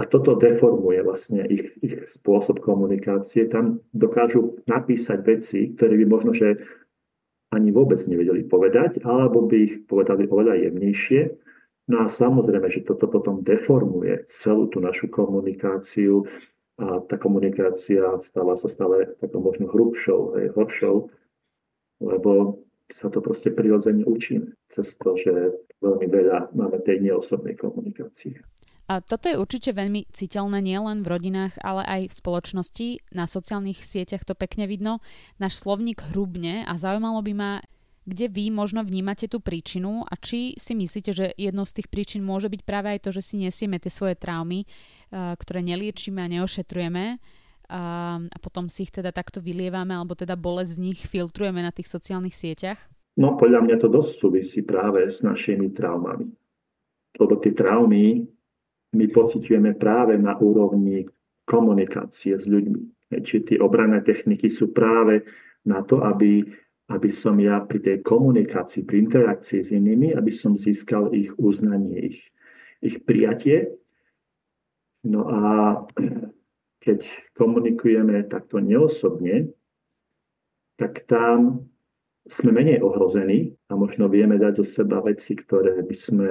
A 0.00 0.08
toto 0.08 0.32
deformuje 0.32 1.04
vlastne 1.04 1.44
ich, 1.44 1.76
ich 1.84 2.08
spôsob 2.08 2.64
komunikácie. 2.64 3.52
Tam 3.52 3.84
dokážu 3.92 4.56
napísať 4.64 5.18
veci, 5.28 5.76
ktoré 5.76 6.00
by 6.00 6.06
možno, 6.08 6.32
že 6.32 6.56
ani 7.52 7.68
vôbec 7.68 8.00
nevedeli 8.08 8.48
povedať, 8.48 9.04
alebo 9.04 9.44
by 9.44 9.56
ich 9.60 9.74
povedali 9.84 10.24
oveľa 10.24 10.56
jemnejšie. 10.56 11.20
No 11.92 12.06
a 12.06 12.08
samozrejme, 12.08 12.72
že 12.72 12.86
toto 12.88 13.12
potom 13.12 13.44
deformuje 13.44 14.24
celú 14.40 14.72
tú 14.72 14.80
našu 14.80 15.12
komunikáciu 15.12 16.24
a 16.80 17.04
tá 17.04 17.20
komunikácia 17.20 18.16
stáva 18.24 18.56
sa 18.56 18.72
stále 18.72 19.12
takou 19.20 19.44
možno 19.44 19.68
hrubšou, 19.68 20.40
hej, 20.40 20.48
horšou, 20.56 21.12
lebo 22.00 22.64
sa 22.88 23.12
to 23.12 23.20
proste 23.20 23.52
prirodzene 23.52 24.08
učíme 24.08 24.48
cez 24.72 24.96
to, 24.96 25.12
že 25.18 25.60
veľmi 25.84 26.08
veľa 26.08 26.56
máme 26.56 26.80
tej 26.80 27.04
neosobnej 27.04 27.58
komunikácie. 27.60 28.40
A 28.90 28.98
toto 28.98 29.30
je 29.30 29.38
určite 29.38 29.70
veľmi 29.70 30.10
citeľné 30.10 30.58
nielen 30.58 31.06
v 31.06 31.10
rodinách, 31.14 31.54
ale 31.62 31.86
aj 31.86 32.10
v 32.10 32.18
spoločnosti. 32.18 32.88
Na 33.14 33.30
sociálnych 33.30 33.78
sieťach 33.78 34.26
to 34.26 34.34
pekne 34.34 34.66
vidno. 34.66 34.98
Náš 35.38 35.62
slovník 35.62 36.02
hrubne 36.10 36.66
a 36.66 36.74
zaujímalo 36.74 37.22
by 37.22 37.32
ma, 37.38 37.52
kde 38.02 38.26
vy 38.26 38.50
možno 38.50 38.82
vnímate 38.82 39.30
tú 39.30 39.38
príčinu 39.38 40.02
a 40.02 40.18
či 40.18 40.58
si 40.58 40.74
myslíte, 40.74 41.14
že 41.14 41.30
jednou 41.38 41.62
z 41.62 41.78
tých 41.78 41.86
príčin 41.86 42.26
môže 42.26 42.50
byť 42.50 42.66
práve 42.66 42.90
aj 42.90 43.06
to, 43.06 43.14
že 43.14 43.22
si 43.22 43.38
nesieme 43.38 43.78
tie 43.78 43.94
svoje 43.94 44.18
traumy, 44.18 44.66
eh, 44.66 45.38
ktoré 45.38 45.62
neliečíme 45.62 46.18
a 46.18 46.26
neošetrujeme 46.26 47.22
a, 47.70 48.18
potom 48.42 48.66
si 48.66 48.82
ich 48.82 48.90
teda 48.90 49.14
takto 49.14 49.38
vylievame 49.38 49.94
alebo 49.94 50.18
teda 50.18 50.34
bolesť 50.34 50.70
z 50.74 50.82
nich 50.82 51.00
filtrujeme 51.06 51.62
na 51.62 51.70
tých 51.70 51.86
sociálnych 51.86 52.34
sieťach? 52.34 52.82
No 53.14 53.38
podľa 53.38 53.62
mňa 53.62 53.76
to 53.78 53.86
dosť 53.86 54.12
súvisí 54.18 54.60
práve 54.66 55.06
s 55.06 55.22
našimi 55.22 55.70
traumami. 55.70 56.26
Lebo 57.14 57.38
tie 57.38 57.54
traumy 57.54 58.26
my 58.90 59.06
pociťujeme 59.10 59.78
práve 59.78 60.18
na 60.18 60.34
úrovni 60.38 61.06
komunikácie 61.46 62.38
s 62.38 62.44
ľuďmi. 62.46 63.10
Či 63.22 63.42
tie 63.46 63.58
obranné 63.58 64.02
techniky 64.06 64.50
sú 64.50 64.70
práve 64.70 65.26
na 65.66 65.82
to, 65.82 66.02
aby, 66.02 66.46
aby 66.90 67.10
som 67.10 67.38
ja 67.42 67.62
pri 67.62 67.82
tej 67.82 67.96
komunikácii, 68.06 68.86
pri 68.86 69.02
interakcii 69.06 69.60
s 69.66 69.70
inými, 69.74 70.14
aby 70.14 70.30
som 70.30 70.54
získal 70.54 71.10
ich 71.10 71.30
uznanie, 71.38 72.14
ich, 72.14 72.20
ich 72.82 72.96
prijatie. 73.02 73.74
No 75.06 75.26
a 75.26 75.42
keď 76.80 77.02
komunikujeme 77.34 78.26
takto 78.30 78.62
neosobne, 78.62 79.50
tak 80.78 81.04
tam 81.10 81.68
sme 82.30 82.54
menej 82.54 82.80
ohrození 82.80 83.52
a 83.68 83.76
možno 83.76 84.06
vieme 84.06 84.38
dať 84.38 84.62
zo 84.62 84.66
seba 84.66 85.02
veci, 85.02 85.34
ktoré 85.34 85.82
by 85.82 85.96
sme 85.96 86.28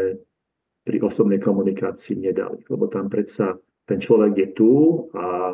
pri 0.90 1.06
osobnej 1.06 1.38
komunikácii 1.38 2.18
nedali. 2.18 2.66
Lebo 2.66 2.90
tam 2.90 3.14
predsa 3.14 3.54
ten 3.86 4.02
človek 4.02 4.34
je 4.34 4.48
tu 4.58 4.72
a, 5.14 5.54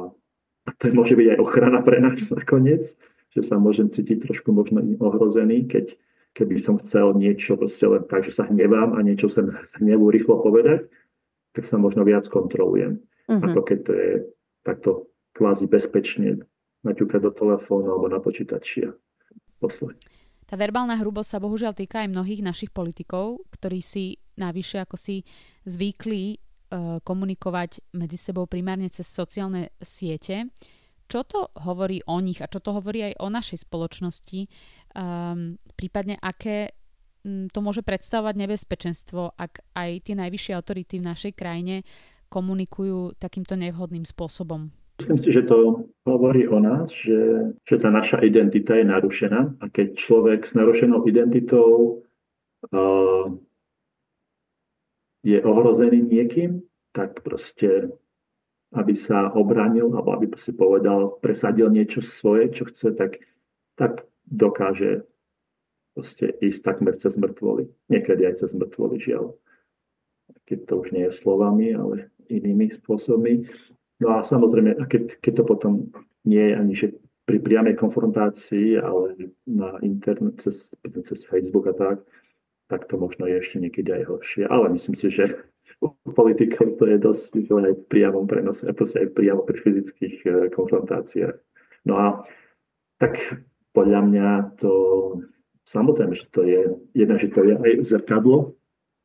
a 0.63 0.69
to 0.79 0.87
môže 0.95 1.19
byť 1.19 1.35
aj 1.35 1.39
ochrana 1.43 1.83
pre 1.83 1.99
nás 1.99 2.31
nakoniec, 2.39 2.87
že 3.35 3.41
sa 3.43 3.59
môžem 3.59 3.91
cítiť 3.91 4.31
trošku 4.31 4.55
možno 4.55 4.79
ohrozený, 5.03 5.67
keď 5.67 5.91
keby 6.39 6.55
som 6.55 6.79
chcel 6.79 7.11
niečo 7.19 7.59
proste 7.59 7.83
len 7.83 8.07
tak, 8.07 8.23
že 8.23 8.31
sa 8.31 8.47
hnevám 8.47 8.95
a 8.95 9.03
niečo 9.03 9.27
sem 9.27 9.51
hnevu 9.83 10.07
rýchlo 10.07 10.39
povedať, 10.39 10.87
tak 11.51 11.67
sa 11.67 11.75
možno 11.75 12.07
viac 12.07 12.27
kontrolujem. 12.31 13.03
Uh-huh. 13.27 13.43
Ako 13.43 13.59
keď 13.63 13.79
to 13.83 13.91
je 13.91 14.11
takto 14.63 15.11
kvázi 15.35 15.67
bezpečne 15.67 16.47
naťukať 16.87 17.19
do 17.23 17.31
telefónu 17.35 17.91
alebo 17.91 18.07
na 18.07 18.23
počítači 18.23 18.87
a 18.87 18.91
poslať. 19.59 19.99
Tá 20.45 20.55
verbálna 20.55 20.95
hrubosť 20.99 21.29
sa 21.35 21.39
bohužiaľ 21.41 21.73
týka 21.73 22.05
aj 22.05 22.13
mnohých 22.13 22.45
našich 22.45 22.71
politikov, 22.71 23.41
ktorí 23.49 23.81
si 23.81 24.21
navyše 24.35 24.83
ako 24.83 24.95
si 24.95 25.23
zvykli 25.65 26.35
uh, 26.35 26.99
komunikovať 27.01 27.95
medzi 27.95 28.17
sebou 28.19 28.45
primárne 28.45 28.87
cez 28.91 29.07
sociálne 29.07 29.73
siete. 29.79 30.51
Čo 31.05 31.21
to 31.21 31.39
hovorí 31.61 32.01
o 32.09 32.17
nich 32.17 32.41
a 32.41 32.49
čo 32.49 32.57
to 32.57 32.73
hovorí 32.73 33.13
aj 33.13 33.13
o 33.21 33.27
našej 33.29 33.65
spoločnosti? 33.67 34.49
Um, 34.97 35.61
prípadne 35.77 36.17
aké 36.17 36.73
um, 37.21 37.45
to 37.51 37.61
môže 37.61 37.85
predstavovať 37.85 38.35
nebezpečenstvo, 38.41 39.37
ak 39.37 39.61
aj 39.77 40.09
tie 40.09 40.15
najvyššie 40.17 40.53
autority 40.57 40.97
v 40.97 41.07
našej 41.07 41.33
krajine 41.37 41.85
komunikujú 42.29 43.15
takýmto 43.21 43.53
nevhodným 43.53 44.03
spôsobom? 44.03 44.73
Myslím 44.95 45.19
si, 45.19 45.29
že 45.35 45.43
to 45.43 45.91
hovorí 46.07 46.47
o 46.47 46.55
nás, 46.55 46.87
že, 46.87 47.51
že 47.67 47.75
tá 47.83 47.91
naša 47.91 48.23
identita 48.23 48.79
je 48.79 48.87
narušená 48.87 49.59
a 49.59 49.65
keď 49.67 49.99
človek 49.99 50.47
s 50.47 50.55
narušenou 50.55 51.03
identitou 51.03 51.99
uh, 52.71 53.27
je 55.25 55.41
ohrozený 55.41 56.05
niekým, 56.05 56.61
tak 56.93 57.25
proste 57.25 57.89
aby 58.75 58.93
sa 58.93 59.31
obránil 59.33 59.89
alebo 59.95 60.13
aby 60.13 60.29
si 60.37 60.51
povedal, 60.51 61.17
presadil 61.23 61.71
niečo 61.71 62.03
svoje, 62.03 62.51
čo 62.53 62.69
chce, 62.69 62.93
tak, 62.93 63.23
tak 63.79 64.03
dokáže 64.27 65.07
proste 65.95 66.35
ísť 66.43 66.59
takmer 66.61 66.99
cez 66.99 67.15
mŕtvoly. 67.15 67.71
Niekedy 67.87 68.27
aj 68.27 68.45
cez 68.45 68.51
mŕtvoly, 68.51 68.99
žiaľ. 68.99 69.33
Keď 70.45 70.59
to 70.67 70.73
už 70.83 70.87
nie 70.91 71.07
je 71.07 71.13
slovami, 71.15 71.71
ale 71.71 72.11
inými 72.27 72.75
spôsobmi. 72.83 73.47
No 74.03 74.19
a 74.19 74.27
samozrejme, 74.27 74.75
keď, 74.91 75.23
keď 75.23 75.33
to 75.39 75.43
potom 75.47 75.73
nie 76.27 76.51
je 76.51 76.53
ani 76.53 76.73
že 76.75 76.87
pri 77.25 77.41
priamej 77.41 77.79
konfrontácii, 77.79 78.77
ale 78.77 79.33
na 79.49 79.81
internet, 79.81 80.37
cez, 80.45 80.69
cez 80.83 81.25
Facebook 81.25 81.65
a 81.71 81.73
tak, 81.73 81.97
tak 82.67 82.89
to 82.89 82.97
možno 82.97 83.29
je 83.29 83.37
ešte 83.39 83.61
niekedy 83.61 83.89
aj 83.93 84.03
horšie. 84.09 84.43
Ale 84.49 84.73
myslím 84.73 84.95
si, 84.97 85.07
že 85.13 85.45
u 85.81 85.91
politikov 86.13 86.77
to 86.77 86.89
je 86.89 86.97
dosť 86.97 87.45
aj 87.51 87.73
v 87.73 87.85
priamom 87.89 88.25
prenose, 88.25 88.65
proste 88.73 89.05
aj 89.05 89.17
priamo 89.17 89.43
pri 89.43 89.57
fyzických 89.61 90.15
e, 90.25 90.29
konfrontáciách. 90.53 91.35
No 91.85 91.93
a 91.97 92.07
tak 92.97 93.19
podľa 93.75 94.01
mňa 94.07 94.27
to, 94.57 94.73
samozrejme, 95.67 96.15
že 96.15 96.25
to 96.31 96.41
je, 96.47 96.61
jedna, 96.95 97.19
že 97.19 97.29
to 97.29 97.43
je 97.43 97.53
aj 97.59 97.71
zrkadlo 97.85 98.55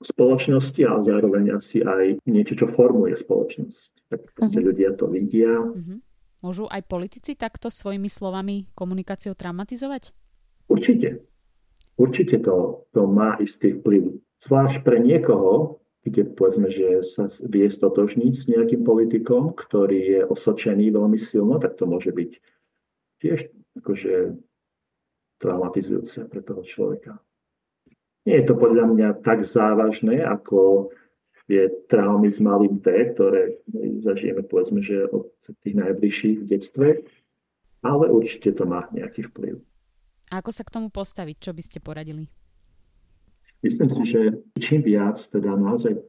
spoločnosti, 0.01 0.81
ale 0.81 1.01
zároveň 1.05 1.61
asi 1.61 1.85
aj 1.85 2.25
niečo, 2.25 2.57
čo 2.57 2.73
formuje 2.73 3.13
spoločnosť. 3.21 3.91
Tak 4.09 4.21
proste 4.33 4.59
uh-huh. 4.63 4.69
ľudia 4.73 4.91
to 4.97 5.05
vidia. 5.13 5.61
Uh-huh. 5.61 6.01
Môžu 6.41 6.65
aj 6.73 6.89
politici 6.89 7.37
takto 7.37 7.69
svojimi 7.69 8.09
slovami 8.09 8.73
komunikáciou 8.73 9.37
traumatizovať? 9.37 10.17
Určite. 10.73 11.21
Určite 12.01 12.41
to, 12.41 12.89
to 12.97 13.05
má 13.05 13.37
istý 13.37 13.77
vplyv. 13.77 14.17
Zvlášť 14.41 14.81
pre 14.81 15.05
niekoho, 15.05 15.85
kde 16.01 16.33
povedzme, 16.33 16.73
že 16.73 17.05
sa 17.05 17.29
vie 17.45 17.69
stotožniť 17.69 18.33
s 18.33 18.49
nejakým 18.49 18.81
politikom, 18.89 19.53
ktorý 19.53 20.01
je 20.01 20.21
osočený 20.25 20.97
veľmi 20.97 21.21
silno, 21.21 21.61
tak 21.61 21.77
to 21.77 21.85
môže 21.85 22.09
byť 22.09 22.31
tiež 23.21 23.53
akože 23.85 24.33
traumatizujúce 25.45 26.25
pre 26.33 26.41
toho 26.41 26.65
človeka. 26.65 27.21
Nie 28.25 28.41
je 28.41 28.49
to 28.49 28.57
podľa 28.57 28.89
mňa 28.97 29.09
tak 29.21 29.45
závažné, 29.45 30.25
ako 30.25 30.89
je 31.51 31.69
traumy 31.91 32.33
s 32.33 32.41
malým 32.41 32.81
T, 32.81 32.89
ktoré 33.13 33.61
zažijeme 34.01 34.47
povedzme, 34.47 34.81
že 34.81 35.05
od 35.11 35.35
tých 35.67 35.77
najbližších 35.77 36.37
v 36.41 36.49
detstve, 36.49 36.89
ale 37.85 38.09
určite 38.09 38.57
to 38.57 38.65
má 38.65 38.89
nejaký 38.95 39.29
vplyv. 39.29 39.61
A 40.31 40.39
ako 40.39 40.51
sa 40.55 40.63
k 40.63 40.75
tomu 40.79 40.89
postaviť? 40.95 41.37
Čo 41.43 41.51
by 41.51 41.63
ste 41.63 41.79
poradili? 41.83 42.31
Myslím 43.61 43.91
si, 43.93 44.03
že 44.15 44.21
čím 44.57 44.81
viac 44.81 45.21
teda 45.29 45.53
naozaj 45.59 46.01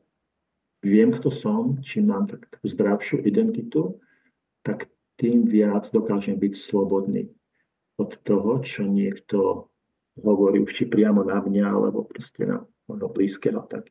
viem, 0.86 1.12
kto 1.12 1.34
som, 1.34 1.81
čím 1.84 2.13
mám 2.13 2.29
tak, 2.29 2.47
takú 2.47 2.69
zdravšiu 2.71 3.25
identitu, 3.27 3.99
tak 4.63 4.88
tým 5.19 5.49
viac 5.49 5.89
dokážem 5.91 6.38
byť 6.39 6.53
slobodný 6.57 7.29
od 7.99 8.17
toho, 8.23 8.62
čo 8.65 8.88
niekto 8.88 9.69
hovorí 10.17 10.63
už 10.63 10.71
či 10.73 10.84
priamo 10.89 11.21
na 11.21 11.41
mňa, 11.41 11.65
alebo 11.69 12.05
proste 12.05 12.45
na 12.45 12.65
možno 12.89 13.07
blízkeho. 13.13 13.62
Tak. 13.69 13.89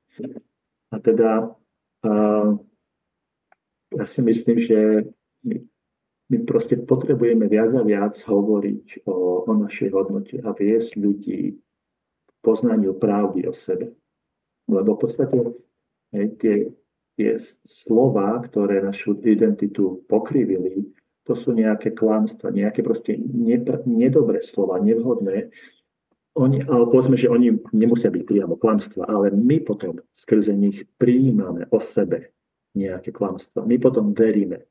A 0.91 0.97
teda 0.99 1.53
uh, 2.07 2.49
ja 3.95 4.05
si 4.07 4.21
myslím, 4.23 4.59
že 4.63 4.81
my, 6.31 6.37
proste 6.47 6.79
potrebujeme 6.79 7.51
viac 7.51 7.75
a 7.75 7.83
viac 7.83 8.15
hovoriť 8.23 9.05
o, 9.05 9.45
o 9.51 9.53
našej 9.59 9.91
hodnote 9.91 10.39
a 10.47 10.55
viesť 10.55 10.95
ľudí 10.95 11.59
k 11.59 12.31
poznaniu 12.41 12.95
pravdy 12.95 13.51
o 13.51 13.55
sebe. 13.55 13.91
Lebo 14.71 14.95
v 14.95 15.01
podstate 15.03 15.37
hej, 16.15 16.27
tie, 16.39 16.57
tie 17.19 17.31
slova, 17.67 18.39
ktoré 18.47 18.79
našu 18.79 19.19
identitu 19.27 20.07
pokrivili, 20.07 20.87
to 21.27 21.35
sú 21.35 21.51
nejaké 21.51 21.93
klamstva, 21.99 22.55
nejaké 22.55 22.87
proste 22.87 23.19
nedobré 23.87 24.41
slova, 24.47 24.79
nevhodné, 24.79 25.51
oni, 26.39 26.63
ale 26.63 26.87
povedzme, 26.87 27.19
že 27.19 27.27
oni 27.27 27.59
nemusia 27.75 28.07
byť 28.07 28.23
priamo 28.23 28.55
klamstva, 28.55 29.03
ale 29.11 29.35
my 29.35 29.67
potom 29.67 29.99
skrze 30.15 30.55
nich 30.55 30.87
prijímame 30.95 31.67
o 31.75 31.83
sebe 31.83 32.31
nejaké 32.79 33.11
klamstva. 33.11 33.67
My 33.67 33.83
potom 33.83 34.15
veríme 34.15 34.70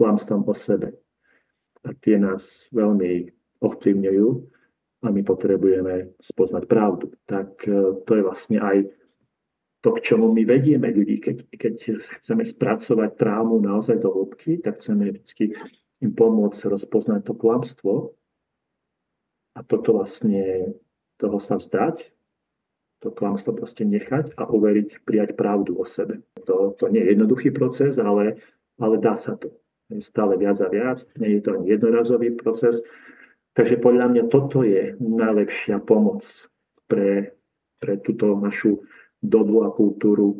klamstvom 0.00 0.48
o 0.48 0.54
sebe. 0.56 0.96
A 1.84 1.92
tie 2.00 2.16
nás 2.16 2.68
veľmi 2.72 3.28
ovplyvňujú 3.60 4.28
a 5.04 5.06
my 5.12 5.20
potrebujeme 5.24 6.16
spoznať 6.24 6.64
pravdu. 6.64 7.12
Tak 7.28 7.60
e, 7.68 8.00
to 8.04 8.10
je 8.16 8.22
vlastne 8.24 8.58
aj 8.60 8.88
to, 9.80 9.96
k 9.96 10.12
čomu 10.12 10.32
my 10.32 10.44
vedieme 10.44 10.88
ľudí. 10.92 11.20
Keď, 11.20 11.36
keď 11.56 11.74
chceme 12.20 12.44
spracovať 12.44 13.16
trámu 13.16 13.60
naozaj 13.60 14.00
do 14.00 14.12
hĺbky, 14.12 14.60
tak 14.60 14.80
chceme 14.80 15.16
vždy 15.20 15.56
im 16.00 16.12
pomôcť 16.16 16.68
rozpoznať 16.68 17.28
to 17.28 17.34
klamstvo 17.36 17.92
a 19.56 19.60
toto 19.64 20.00
vlastne 20.00 20.72
toho 21.20 21.36
sa 21.40 21.60
vzdať, 21.60 22.00
to 23.00 23.08
klamstvo 23.12 23.56
proste 23.56 23.84
nechať 23.84 24.36
a 24.36 24.48
uveriť, 24.48 25.04
prijať 25.04 25.36
pravdu 25.36 25.76
o 25.76 25.84
sebe. 25.84 26.24
To, 26.44 26.76
to 26.76 26.88
nie 26.88 27.00
je 27.00 27.16
jednoduchý 27.16 27.52
proces, 27.52 27.96
ale, 27.96 28.40
ale 28.76 28.96
dá 29.00 29.16
sa 29.16 29.36
to. 29.36 29.52
Stále 29.98 30.38
viac 30.38 30.62
a 30.62 30.70
viac, 30.70 31.02
nie 31.18 31.38
je 31.38 31.42
to 31.42 31.58
ani 31.58 31.74
jednorazový 31.74 32.38
proces. 32.38 32.78
Takže 33.58 33.82
podľa 33.82 34.06
mňa 34.14 34.22
toto 34.30 34.62
je 34.62 34.94
najlepšia 35.02 35.82
pomoc 35.82 36.22
pre, 36.86 37.34
pre 37.82 37.98
túto 38.06 38.38
našu 38.38 38.86
dobu 39.18 39.66
a 39.66 39.74
kultúru, 39.74 40.38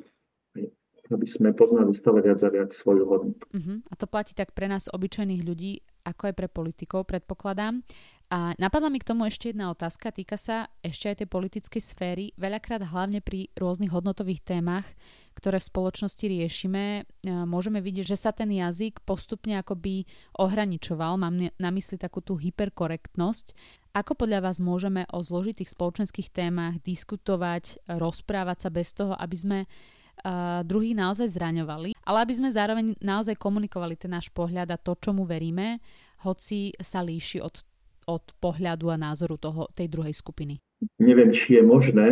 aby 1.11 1.27
sme 1.27 1.51
poznali 1.51 1.91
stále 1.99 2.23
viac 2.23 2.39
a 2.47 2.49
viac 2.55 2.71
svoju 2.71 3.03
hodnotu. 3.11 3.43
Uh-huh. 3.51 3.83
A 3.91 3.95
to 3.99 4.07
platí 4.07 4.33
tak 4.39 4.55
pre 4.55 4.71
nás 4.71 4.87
obyčajných 4.87 5.43
ľudí, 5.43 5.83
ako 6.07 6.31
aj 6.31 6.35
pre 6.39 6.49
politikov, 6.49 7.11
predpokladám. 7.11 7.83
A 8.31 8.55
napadla 8.63 8.95
mi 8.95 9.03
k 9.03 9.11
tomu 9.11 9.27
ešte 9.27 9.51
jedna 9.51 9.75
otázka, 9.75 10.15
týka 10.15 10.39
sa 10.39 10.71
ešte 10.87 11.11
aj 11.11 11.17
tej 11.19 11.29
politickej 11.35 11.83
sféry. 11.83 12.25
Veľakrát 12.39 12.79
hlavne 12.87 13.19
pri 13.19 13.51
rôznych 13.59 13.91
hodnotových 13.91 14.47
témach, 14.47 14.87
ktoré 15.35 15.59
v 15.59 15.67
spoločnosti 15.67 16.31
riešime, 16.31 17.03
e, 17.03 17.27
môžeme 17.27 17.83
vidieť, 17.83 18.07
že 18.07 18.15
sa 18.15 18.31
ten 18.31 18.55
jazyk 18.55 19.03
postupne 19.03 19.59
akoby 19.59 20.07
ohraničoval. 20.39 21.19
Mám 21.19 21.51
na 21.59 21.71
mysli 21.75 21.99
takú 21.99 22.23
tú 22.23 22.39
hyperkorektnosť. 22.39 23.51
Ako 23.99 24.15
podľa 24.15 24.47
vás 24.47 24.63
môžeme 24.63 25.11
o 25.11 25.19
zložitých 25.27 25.75
spoločenských 25.75 26.31
témach 26.31 26.79
diskutovať, 26.87 27.83
rozprávať 27.99 28.59
sa 28.63 28.71
bez 28.71 28.95
toho, 28.95 29.19
aby 29.19 29.35
sme 29.35 29.59
uh, 29.67 30.63
druhých 30.63 30.95
naozaj 30.95 31.35
zraňovali, 31.35 31.99
ale 32.07 32.19
aby 32.23 32.35
sme 32.39 32.55
zároveň 32.55 32.95
naozaj 33.03 33.35
komunikovali 33.35 33.99
ten 33.99 34.15
náš 34.15 34.31
pohľad 34.31 34.71
a 34.71 34.79
to, 34.79 34.95
čomu 34.95 35.27
veríme, 35.27 35.83
hoci 36.23 36.71
sa 36.79 37.03
líši 37.03 37.43
od 37.43 37.70
od 38.11 38.25
pohľadu 38.43 38.91
a 38.91 38.99
názoru 38.99 39.39
toho, 39.39 39.71
tej 39.71 39.87
druhej 39.87 40.11
skupiny? 40.11 40.59
Neviem, 40.99 41.31
či 41.31 41.61
je 41.61 41.63
možné 41.63 42.09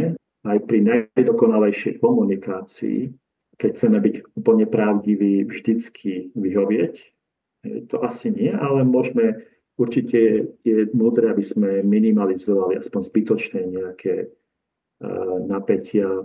aj 0.47 0.59
pri 0.71 0.79
najdokonalejšej 0.87 1.99
komunikácii, 1.99 3.11
keď 3.59 3.71
chceme 3.75 3.99
byť 3.99 4.15
úplne 4.39 4.67
pravdiví, 4.71 5.43
vždycky 5.51 6.31
vyhovieť. 6.39 6.95
To 7.91 7.97
asi 8.07 8.31
nie, 8.31 8.55
ale 8.55 8.87
môžeme, 8.87 9.43
určite 9.75 10.47
je 10.63 10.87
múdre, 10.95 11.35
aby 11.35 11.43
sme 11.43 11.83
minimalizovali 11.83 12.79
aspoň 12.79 13.11
zbytočné 13.11 13.61
nejaké 13.67 14.31
uh, 14.31 15.43
napätia. 15.43 16.23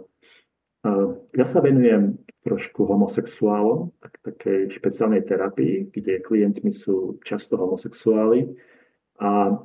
Uh, 0.86 1.18
ja 1.34 1.46
sa 1.50 1.58
venujem 1.58 2.22
trošku 2.46 2.86
homosexuálom, 2.86 3.90
tak, 3.98 4.14
takej 4.22 4.78
špeciálnej 4.78 5.26
terapii, 5.26 5.90
kde 5.90 6.22
klientmi 6.22 6.76
sú 6.76 7.18
často 7.26 7.58
homosexuáli 7.58 8.52
a 9.20 9.60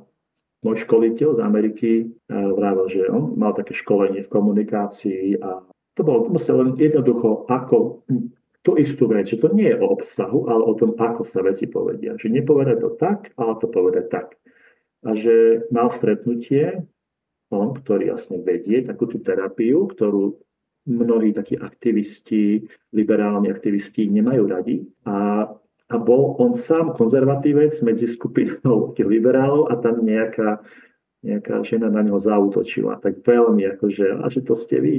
môj 0.59 0.75
školiteľ 0.83 1.39
z 1.39 1.41
Ameriky 1.41 1.91
e, 2.03 2.05
vravel, 2.29 2.91
že 2.91 3.07
on 3.07 3.39
mal 3.39 3.55
také 3.55 3.71
školenie 3.73 4.27
v 4.27 4.33
komunikácii 4.33 5.39
a 5.39 5.63
to 5.95 6.01
bolo 6.03 6.31
musel 6.31 6.63
len 6.63 6.75
jednoducho 6.79 7.47
ako 7.47 8.03
tú 8.63 8.75
istú 8.75 9.07
vec, 9.07 9.27
že 9.31 9.39
to 9.39 9.51
nie 9.55 9.71
je 9.71 9.79
o 9.79 9.87
obsahu, 9.95 10.51
ale 10.51 10.63
o 10.63 10.73
tom, 10.75 10.95
ako 10.99 11.23
sa 11.23 11.39
veci 11.43 11.67
povedia. 11.67 12.19
Že 12.19 12.43
nepovedať 12.43 12.77
to 12.83 12.89
tak, 12.99 13.31
ale 13.39 13.55
to 13.59 13.67
povedať 13.71 14.05
tak. 14.11 14.27
A 15.07 15.15
že 15.15 15.63
mal 15.71 15.91
stretnutie, 15.95 16.83
on, 17.49 17.71
ktorý 17.71 18.11
jasne 18.11 18.43
vedie 18.43 18.83
takú 18.83 19.07
tú 19.07 19.23
terapiu, 19.23 19.87
ktorú 19.87 20.35
mnohí 20.87 21.31
takí 21.31 21.55
aktivisti, 21.55 22.67
liberálni 22.91 23.47
aktivisti 23.47 24.11
nemajú 24.11 24.43
radi. 24.47 24.83
A 25.07 25.47
a 25.89 25.95
bol 25.97 26.37
on 26.37 26.53
sám 26.53 26.93
konzervatívec 26.93 27.81
medzi 27.81 28.05
skupinou 28.05 28.89
tých 28.95 29.09
liberálov 29.09 29.73
a 29.73 29.77
tam 29.81 30.05
nejaká, 30.05 30.61
nejaká 31.25 31.65
žena 31.65 31.89
na 31.89 32.05
neho 32.05 32.21
zautočila. 32.21 33.01
Tak 33.01 33.25
veľmi 33.25 33.65
akože, 33.77 34.21
a 34.21 34.25
že 34.29 34.45
to 34.45 34.53
ste 34.53 34.77
vy. 34.79 34.95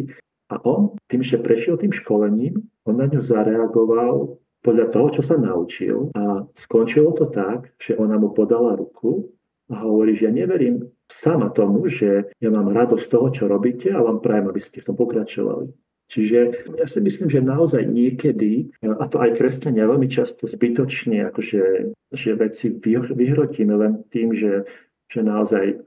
A 0.50 0.58
on, 0.66 0.98
tým, 1.06 1.22
že 1.22 1.38
prešiel 1.38 1.78
tým 1.78 1.94
školením, 1.94 2.58
on 2.82 2.98
na 2.98 3.06
ňu 3.06 3.22
zareagoval 3.22 4.34
podľa 4.66 4.86
toho, 4.92 5.08
čo 5.14 5.22
sa 5.22 5.38
naučil 5.38 6.10
a 6.12 6.44
skončilo 6.58 7.14
to 7.16 7.30
tak, 7.30 7.70
že 7.80 7.96
ona 7.96 8.18
mu 8.18 8.34
podala 8.34 8.76
ruku 8.76 9.30
a 9.70 9.86
hovorí, 9.86 10.18
že 10.18 10.26
ja 10.26 10.32
neverím 10.34 10.90
sama 11.06 11.54
tomu, 11.54 11.86
že 11.86 12.34
ja 12.42 12.50
mám 12.50 12.74
radosť 12.74 13.06
toho, 13.06 13.30
čo 13.30 13.44
robíte 13.46 13.94
a 13.94 14.02
vám 14.02 14.18
prajem, 14.18 14.50
aby 14.50 14.60
ste 14.60 14.82
v 14.82 14.90
tom 14.90 14.96
pokračovali. 14.98 15.70
Čiže 16.10 16.66
ja 16.74 16.86
si 16.90 16.98
myslím, 16.98 17.28
že 17.30 17.38
naozaj 17.38 17.86
niekedy, 17.86 18.74
a 18.82 19.06
to 19.06 19.22
aj 19.22 19.38
kresťania 19.38 19.86
veľmi 19.86 20.10
často 20.10 20.50
zbytočne, 20.50 21.30
akože, 21.30 21.94
že 22.10 22.30
veci 22.34 22.66
vyhrotíme 23.14 23.74
len 23.78 24.02
tým, 24.10 24.34
že, 24.34 24.66
že 25.06 25.22
naozaj 25.22 25.78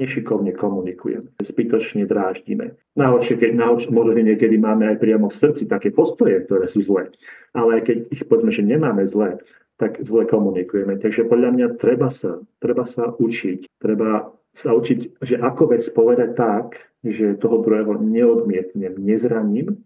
nešikovne 0.00 0.56
komunikujeme, 0.56 1.36
zbytočne 1.42 2.08
dráždime. 2.08 2.80
Najhoršie, 2.96 3.36
keď 3.36 3.50
najhoršie, 3.60 3.90
možno 3.92 4.16
niekedy 4.16 4.56
máme 4.56 4.88
aj 4.88 4.96
priamo 5.02 5.28
v 5.28 5.36
srdci 5.36 5.68
také 5.68 5.92
postoje, 5.92 6.48
ktoré 6.48 6.64
sú 6.64 6.80
zlé. 6.80 7.12
Ale 7.52 7.84
keď 7.84 8.08
ich 8.08 8.24
povedzme, 8.24 8.54
že 8.54 8.64
nemáme 8.64 9.04
zlé, 9.04 9.36
tak 9.76 10.00
zle 10.00 10.24
komunikujeme. 10.30 10.96
Takže 10.96 11.28
podľa 11.28 11.50
mňa 11.56 11.66
treba 11.76 12.08
sa, 12.08 12.40
treba 12.60 12.88
sa 12.88 13.12
učiť, 13.12 13.68
treba 13.80 14.32
sa 14.54 14.74
učiť, 14.74 15.22
že 15.22 15.36
ako 15.38 15.76
vec 15.76 15.86
povedať 15.94 16.34
tak, 16.34 16.78
že 17.06 17.38
toho 17.38 17.64
druhého 17.64 17.96
neodmietnem, 18.02 18.98
nezraním, 18.98 19.80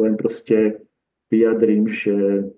len 0.00 0.14
proste 0.16 0.82
vyjadrím, 1.28 1.86
že 1.86 2.48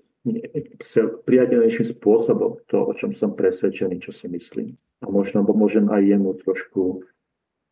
priateľnejším 1.29 1.87
spôsobom 2.01 2.65
to, 2.71 2.79
o 2.81 2.93
čom 2.97 3.13
som 3.13 3.37
presvedčený, 3.37 4.01
čo 4.01 4.11
si 4.15 4.25
myslím. 4.31 4.79
A 5.05 5.13
možno 5.13 5.45
pomôžem 5.45 5.85
aj 5.93 6.01
jemu 6.01 6.33
trošku, 6.41 7.05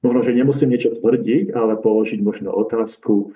možno, 0.05 0.21
že 0.21 0.37
nemusím 0.37 0.69
niečo 0.69 0.93
tvrdiť, 1.01 1.57
ale 1.57 1.81
položiť 1.81 2.21
možno 2.21 2.53
otázku, 2.53 3.33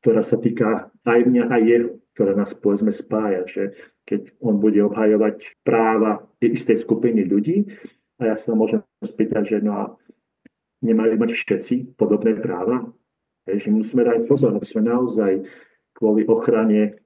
ktorá 0.00 0.24
sa 0.24 0.40
týka 0.40 0.88
aj 1.04 1.20
mňa, 1.26 1.44
aj 1.52 1.62
jeho, 1.68 1.88
ktorá 2.16 2.32
nás 2.32 2.56
povedzme 2.56 2.96
spája, 2.96 3.44
že 3.44 3.62
keď 4.08 4.32
on 4.40 4.56
bude 4.56 4.80
obhajovať 4.80 5.60
práva 5.66 6.24
istej 6.40 6.80
skupiny 6.80 7.28
ľudí, 7.28 7.68
a 8.16 8.32
ja 8.32 8.36
sa 8.40 8.56
môžem 8.56 8.80
spýtať, 9.04 9.42
že 9.44 9.56
no 9.60 9.72
a 9.76 9.84
nemajú 10.80 11.20
mať 11.20 11.30
všetci 11.36 11.98
podobné 12.00 12.36
práva? 12.40 12.88
že 13.46 13.70
musíme 13.70 14.02
dať 14.02 14.26
pozor, 14.26 14.58
aby 14.58 14.66
sme 14.66 14.90
naozaj 14.90 15.46
kvôli 15.94 16.26
ochrane 16.26 16.98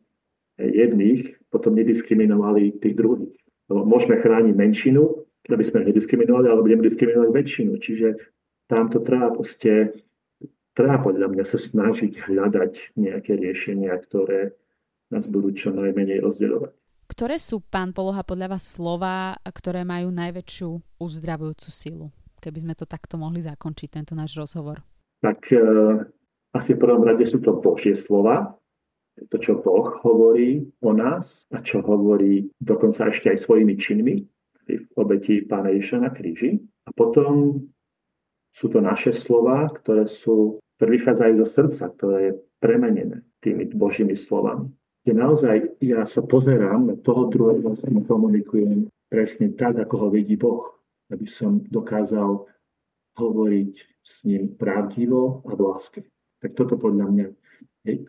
jedných 0.57 1.37
potom 1.53 1.77
nediskriminovali 1.77 2.81
tých 2.81 2.97
druhých. 2.97 3.37
Lebo 3.69 3.85
môžeme 3.85 4.17
chrániť 4.19 4.55
menšinu, 4.57 5.05
aby 5.53 5.65
sme 5.69 5.85
nediskriminovali, 5.85 6.49
ale 6.49 6.65
budeme 6.65 6.89
diskriminovať 6.89 7.31
väčšinu. 7.31 7.73
Čiže 7.77 8.09
tamto 8.73 9.05
treba 9.05 9.37
proste, 9.37 10.01
treba 10.73 10.97
podľa 11.05 11.29
mňa 11.29 11.45
sa 11.45 11.59
snažiť 11.61 12.25
hľadať 12.25 12.97
nejaké 12.97 13.37
riešenia, 13.37 13.93
ktoré 14.01 14.57
nás 15.13 15.29
budú 15.29 15.53
čo 15.53 15.75
najmenej 15.77 16.25
rozdeľovať. 16.25 16.73
Ktoré 17.11 17.43
sú, 17.43 17.59
pán 17.59 17.91
Poloha, 17.91 18.23
podľa 18.23 18.55
vás 18.55 18.63
slova, 18.63 19.35
ktoré 19.43 19.83
majú 19.83 20.15
najväčšiu 20.15 21.03
uzdravujúcu 21.03 21.69
silu? 21.75 22.07
keby 22.41 22.59
sme 22.65 22.75
to 22.75 22.89
takto 22.89 23.21
mohli 23.21 23.45
zakončiť, 23.45 23.89
tento 23.93 24.17
náš 24.17 24.35
rozhovor? 24.41 24.81
Tak 25.21 25.53
e, 25.53 25.61
asi 26.57 26.73
v 26.73 26.81
prvom 26.81 27.05
rade 27.05 27.29
sú 27.29 27.39
to 27.45 27.61
Božie 27.61 27.93
slova, 27.93 28.57
to, 29.29 29.37
čo 29.37 29.61
Boh 29.61 30.01
hovorí 30.01 30.65
o 30.81 30.97
nás 30.97 31.45
a 31.53 31.61
čo 31.61 31.85
hovorí 31.85 32.49
dokonca 32.57 33.13
ešte 33.13 33.29
aj 33.29 33.45
svojimi 33.45 33.77
činmi 33.77 34.25
v 34.65 34.87
obeti 34.97 35.45
Pána 35.45 35.77
Ježiša 35.77 35.99
na 36.01 36.09
kríži. 36.09 36.57
A 36.89 36.91
potom 36.97 37.61
sú 38.57 38.73
to 38.73 38.81
naše 38.81 39.13
slova, 39.13 39.69
ktoré, 39.77 40.09
sú, 40.09 40.57
ktoré 40.81 40.97
vychádzajú 40.97 41.33
zo 41.45 41.47
srdca, 41.47 41.85
ktoré 42.01 42.19
je 42.25 42.33
premenené 42.65 43.21
tými 43.45 43.69
Božími 43.77 44.17
slovami. 44.17 44.73
Kde 45.01 45.13
naozaj 45.17 45.57
ja 45.81 46.05
sa 46.05 46.21
pozerám 46.21 46.93
na 46.93 46.97
toho 47.01 47.33
druhého, 47.33 47.73
s 47.73 47.85
komunikujem 48.05 48.93
presne 49.09 49.53
tak, 49.57 49.81
ako 49.81 49.95
ho 49.97 50.09
vidí 50.13 50.37
Boh 50.37 50.81
aby 51.11 51.27
som 51.27 51.61
dokázal 51.67 52.47
hovoriť 53.19 53.73
s 54.01 54.13
ním 54.25 54.55
pravdivo 54.55 55.43
a 55.45 55.53
v 55.59 55.61
láske. 55.61 56.01
Tak 56.41 56.57
toto 56.57 56.79
podľa 56.81 57.07
mňa, 57.11 57.27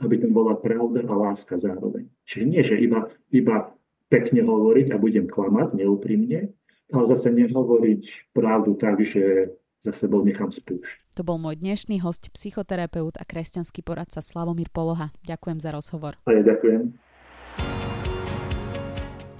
aby 0.05 0.16
tam 0.22 0.32
bola 0.32 0.55
pravda 0.55 1.03
a 1.03 1.13
láska 1.13 1.59
zároveň. 1.59 2.07
Čiže 2.30 2.45
nie, 2.47 2.61
že 2.63 2.80
iba, 2.80 3.09
iba 3.34 3.74
pekne 4.07 4.45
hovoriť 4.45 4.93
a 4.95 5.01
budem 5.01 5.28
klamať 5.28 5.76
neúprimne, 5.76 6.53
ale 6.95 7.03
zase 7.11 7.34
nehovoriť 7.34 8.32
pravdu 8.32 8.78
tak, 8.80 9.03
že 9.03 9.51
za 9.82 9.91
sebou 9.93 10.21
nechám 10.21 10.53
spúšť. 10.53 11.17
To 11.17 11.25
bol 11.25 11.41
môj 11.41 11.57
dnešný 11.57 11.99
host, 12.05 12.29
psychoterapeut 12.32 13.17
a 13.17 13.25
kresťanský 13.25 13.82
poradca 13.82 14.21
Slavomír 14.21 14.69
Poloha. 14.69 15.09
Ďakujem 15.25 15.59
za 15.59 15.73
rozhovor. 15.73 16.21
A 16.29 16.38
ja 16.38 16.45
ďakujem. 16.45 16.93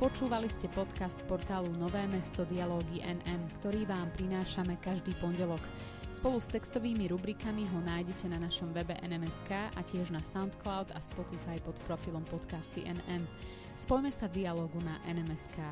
Počúvali 0.02 0.50
ste 0.50 0.66
podcast 0.74 1.22
portálu 1.30 1.70
Nové 1.78 2.02
mesto 2.10 2.42
Dialógy 2.50 3.06
NM, 3.06 3.54
ktorý 3.62 3.86
vám 3.86 4.10
prinášame 4.18 4.82
každý 4.82 5.14
pondelok. 5.22 5.62
Spolu 6.10 6.42
s 6.42 6.50
textovými 6.50 7.06
rubrikami 7.14 7.70
ho 7.70 7.80
nájdete 7.86 8.26
na 8.26 8.42
našom 8.42 8.74
webe 8.74 8.98
NMSK 8.98 9.78
a 9.78 9.82
tiež 9.86 10.10
na 10.10 10.20
SoundCloud 10.20 10.98
a 10.98 11.00
Spotify 11.06 11.62
pod 11.62 11.78
profilom 11.86 12.26
podcasty 12.26 12.82
NM. 12.82 13.30
Spojme 13.78 14.10
sa 14.10 14.26
v 14.26 14.42
dialogu 14.42 14.82
na 14.82 14.98
NMSK. 15.06 15.70